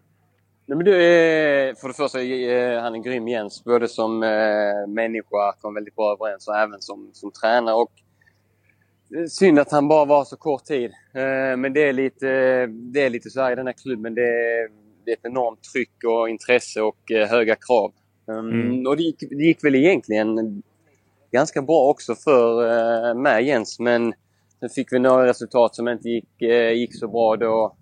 [0.67, 3.65] Nej, men du, eh, för det första, eh, han är grym Jens.
[3.65, 7.75] Både som eh, människa, kom väldigt bra överens och även som, som tränare.
[7.75, 7.93] Och
[9.29, 10.93] synd att han bara var så kort tid.
[11.59, 12.27] Men det är lite,
[12.67, 14.15] det är lite så här i den här klubben.
[14.15, 14.69] Det är,
[15.05, 17.93] det är ett enormt tryck och intresse och höga krav.
[18.27, 18.87] Um, Mm.
[18.87, 20.63] Och det gick, det gick väl egentligen
[21.31, 23.81] ganska bra också för med Jens.
[23.81, 24.15] Men
[24.61, 26.43] sen fick vi några resultat som inte gick,
[26.75, 27.37] gick så bra.
[27.37, 27.77] Då,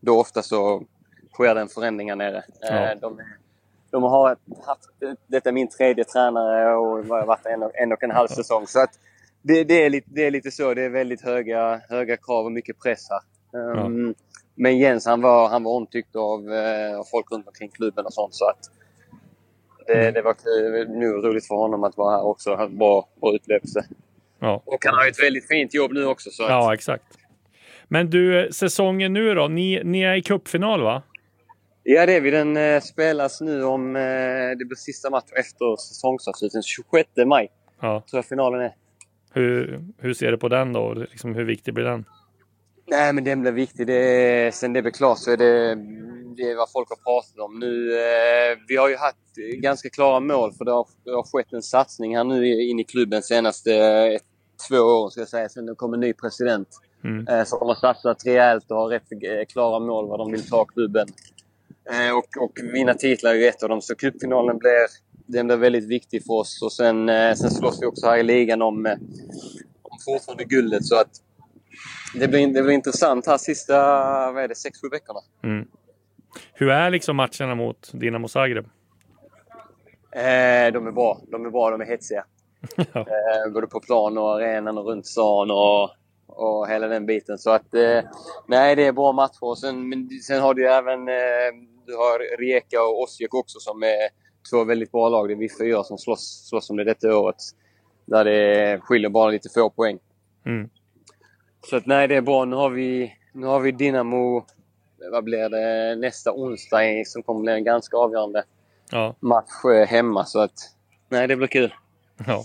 [0.00, 0.84] då ofta så
[1.38, 2.42] sker det en förändring här nere.
[2.60, 2.92] Ja.
[2.92, 3.20] Eh, De,
[3.90, 4.36] de har
[4.66, 4.82] haft,
[5.26, 8.66] detta är min tredje tränare och har varit en och, en och en halv säsong.
[8.66, 8.90] Så att
[9.42, 10.74] det, det, är lite, det är lite så.
[10.74, 13.20] Det är väldigt höga, höga krav och mycket press här.
[13.84, 14.14] Um,
[14.54, 18.12] Men Jens han var, han var omtyckt av, eh, av folk runt omkring klubben och
[18.12, 18.34] sånt.
[18.34, 18.58] Så att
[19.86, 22.54] det, det var kul, nu roligt för honom att vara här också.
[22.54, 23.84] Ha Bra, bra upplevelse.
[24.38, 24.62] Ja.
[24.64, 26.30] Och han har ju ett väldigt fint jobb nu också.
[26.30, 27.04] Så att, Ja, exakt.
[27.88, 29.48] Men du, säsongen nu då?
[29.48, 31.02] Ni, ni är i cupfinal va?
[31.90, 32.30] Ja, det är vi.
[32.30, 33.96] Den eh, spelas nu om...
[33.96, 34.02] Eh,
[34.58, 36.62] det blir sista matchen efter säsongsavslutningen.
[36.62, 38.02] 26 maj Ja.
[38.10, 38.74] tror jag finalen är.
[39.32, 40.94] Hur, hur ser du på den då?
[40.94, 42.04] Liksom, hur viktig blir den?
[42.86, 43.86] Nej, men den blir viktig.
[43.86, 45.74] Det sen det blir klart så är det,
[46.36, 47.58] det är vad folk har pratat om.
[47.58, 51.52] Nu, eh, vi har ju haft ganska klara mål för det har, det har skett
[51.52, 54.18] en satsning här nu in i klubben senaste eh,
[54.68, 55.48] två åren ska jag säga.
[55.48, 56.68] Sen det kom en ny president.
[57.04, 57.28] Mm.
[57.28, 60.64] Eh, så de har satsat rejält och har rätt klara mål vad de vill ta
[60.64, 61.08] klubben.
[61.90, 63.80] Eh, och, och vinna titlar är ju ett av dem.
[63.80, 64.86] Så cupfinalen blir,
[65.26, 66.62] den blir väldigt viktig för oss.
[66.62, 68.92] Och sen, eh, sen slåss vi också här i ligan om, eh,
[69.82, 70.84] om fortfarande guldet.
[70.84, 71.10] Så att
[72.14, 73.74] det blir, det blir intressant här sista,
[74.32, 75.20] vad är det, 6-7 veckorna.
[75.42, 75.68] Mm.
[76.52, 78.64] Hur är liksom matcherna mot Dinamo Zagreb?
[80.12, 81.20] Eh, de är bra.
[81.30, 82.24] De är bra, de är hetsiga.
[82.94, 85.90] Eh, både på plan och arenan och runt stan och,
[86.26, 87.38] och hela den biten.
[87.38, 88.00] Så att, eh,
[88.46, 89.54] nej det är bra matcher.
[89.54, 93.82] Sen, men sen har du ju även eh, du har Rijeka och Osijek också som
[93.82, 94.08] är
[94.50, 95.28] två väldigt bra lag.
[95.28, 97.36] Det är vi fyra som slåss, slåss om det detta året.
[98.06, 99.98] Där det skiljer bara lite få poäng.
[100.46, 100.68] Mm.
[101.70, 102.44] Så att, nej, det är bra.
[102.44, 104.46] Nu har vi, nu har vi Dinamo,
[105.12, 108.44] vad blir det, nästa onsdag som kommer bli en ganska avgörande
[108.90, 109.14] Ja.
[109.20, 110.24] match eh, hemma.
[110.24, 110.54] Så att,
[111.08, 111.74] nej, det blir kul.
[112.26, 112.44] ja.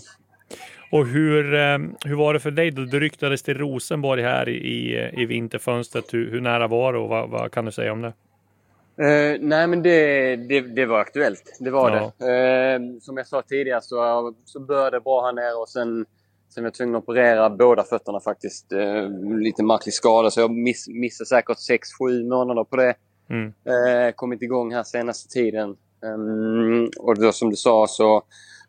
[0.92, 2.84] Och hur, eh, hur var det för dig då?
[2.84, 6.14] Du ryktades till Rosenborg här i, i, i vinterfönstret.
[6.14, 8.12] Hur, hur nära var det och vad, vad kan du säga om det?
[8.96, 11.56] Eh, nej, men det, det, det var aktuellt.
[11.60, 12.12] Det var Ja.
[12.18, 12.74] det.
[12.74, 16.06] Eh, som jag sa tidigare så, så började det bra här nere och sen,
[16.54, 18.72] sen var jag tvungen att operera båda fötterna faktiskt.
[18.72, 21.56] Eh, lite märklig skada så jag miss, missade säkert
[22.00, 22.94] 6-7 månader på det.
[23.30, 23.46] Mm.
[23.46, 25.76] Eh, kommit igång här senaste tiden.
[26.04, 28.22] Ehm, och då som du sa så,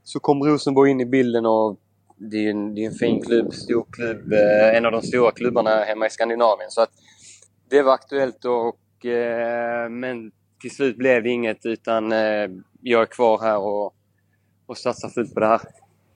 [0.03, 1.77] så kom Rosenborg in i bilden och
[2.17, 4.33] det är en, det är en fin klubb, stor klubb.
[4.73, 6.71] En av de stora klubbarna hemma i Skandinavien.
[6.71, 6.89] Så att
[7.69, 8.75] det var aktuellt och
[9.07, 10.31] eh, men
[10.61, 12.49] till slut blev det inget utan eh,
[12.81, 13.95] jag är kvar här och,
[14.65, 15.61] och satsar fullt på det här.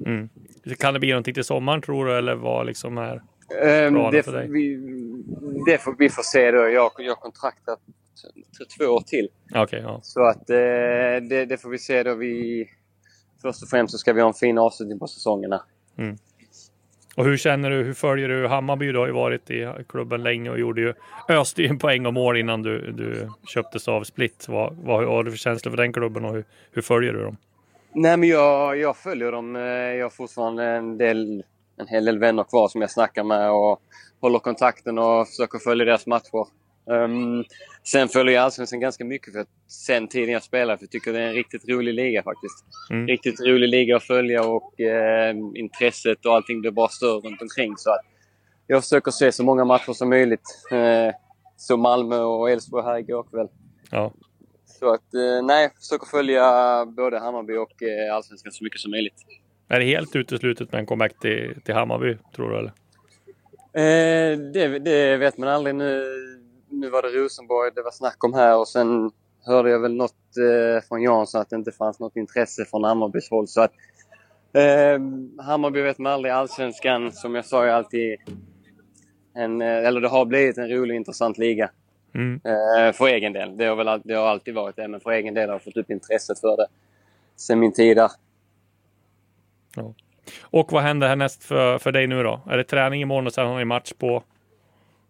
[0.06, 0.30] Mm.
[0.78, 3.22] Kan det bli någonting till sommaren tror du eller vad liksom är?
[3.62, 4.48] Ehm, Planen det, för dig?
[4.50, 4.78] vi,
[5.66, 6.58] det får vi får se då.
[6.58, 7.80] Jag jag har kontraktat
[8.78, 9.30] två år till.
[9.56, 10.00] Okej, ja.
[10.04, 10.56] Så att eh,
[11.30, 12.16] det, det får vi se då.
[12.16, 12.66] Vi,
[13.42, 15.64] först och främst så ska vi ha en fin avslutning på säsongerna.
[17.20, 18.92] Och hur känner du, hur följer du Hammarby?
[18.92, 20.94] Du har ju varit i klubben länge och gjorde ju,
[21.30, 24.46] öste ju en poäng och mål innan du, du köptes av Split.
[24.50, 27.38] Vad, vad har du för känslor för den klubben och hur, hur följer du dem?
[27.94, 29.56] Nej men jag, jag följer dem.
[29.56, 31.44] Eh, jag har fortfarande en, del,
[31.78, 33.82] en hel del vänner kvar som jag snackar med och
[34.22, 36.48] håller kontakten och försöker följa deras matcher.
[36.86, 37.44] Um,
[37.84, 41.14] sen följer jag Allsvenskan ganska mycket för att sen tiden jag spelar för jag tycker
[41.14, 42.66] det är en riktigt rolig liga faktiskt.
[42.90, 43.08] Mm.
[43.08, 47.78] Riktigt rolig liga att följa och eh, intresset och allting blir bara större runt omkring.
[47.78, 48.02] Så att
[48.68, 50.66] jag försöker se så många matcher som möjligt.
[50.72, 51.16] Eh,
[51.58, 53.48] så Malmö och Elfsborg här igår kväll.
[53.92, 54.14] Ja.
[54.66, 56.44] Så att eh, nej, jag försöker följa
[56.86, 59.26] både Hammarby och eh, Allsvenskan så mycket som möjligt.
[59.68, 62.58] Är det helt uteslutet med en comeback till, till Hammarby, tror du?
[62.58, 62.72] Eller?
[63.74, 65.76] Eh, det, det vet man aldrig.
[65.76, 66.04] Nu,
[66.70, 69.12] nu var det Rosenborg det var snack om här och sen
[69.46, 73.30] hörde jag väl något eh, från Jansson att det inte fanns något intresse från Hammarbys
[73.30, 73.48] håll.
[73.48, 73.72] Så att,
[74.54, 75.00] eh,
[75.46, 76.34] Hammarby vet man aldrig.
[76.34, 78.18] Allsvenskan, som jag sa, är alltid
[79.34, 81.70] en, eh, eller det har blivit en rolig intressant liga.
[82.16, 82.42] Mm.
[82.44, 83.58] Eh, för egen del.
[83.58, 85.78] Det har, väl, det har alltid varit det, men för egen del har jag fått
[85.78, 86.68] upp intresset för det
[87.36, 88.12] sen min tid där.
[90.42, 92.42] Och vad händer härnäst för, för dig nu då?
[92.50, 94.24] Är det träning imorgon och sen har ni match på?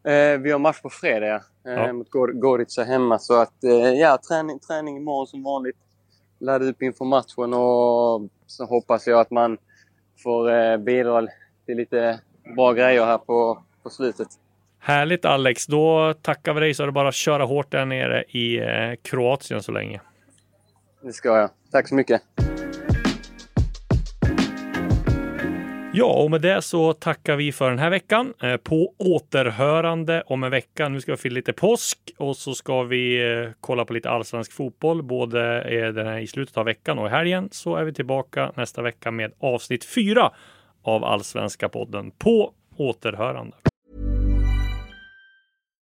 [0.10, 1.36] Eh, vi har match på fredag
[1.68, 1.94] eh, ja.
[1.94, 3.20] mot Gorica hemma.
[3.20, 5.76] Så att eh, ja, träning, träning imorgon som vanligt.
[6.40, 9.58] Ladda upp inför matchen och så hoppas jag att man
[10.24, 11.28] får bidra
[11.66, 12.20] till lite
[12.56, 14.28] bra grejer här på, på slutet.
[14.80, 15.66] Härligt Alex!
[15.66, 18.62] Då tackar vi dig så är det bara att köra hårt där nere i
[19.02, 20.02] Kroatien så länge.
[21.02, 21.50] Det ska jag.
[21.72, 22.22] Tack så mycket!
[25.94, 28.34] Ja, och med det så tackar vi för den här veckan.
[28.42, 30.90] Eh, på återhörande om en vecka.
[30.90, 34.54] Nu ska vi fira lite påsk och så ska vi eh, kolla på lite allsvensk
[34.54, 37.50] fotboll, både i slutet av veckan och i helgen.
[37.52, 40.32] Så är vi tillbaka nästa vecka med avsnitt fyra
[40.84, 42.12] av Allsvenska podden.
[42.12, 43.56] På återhörande.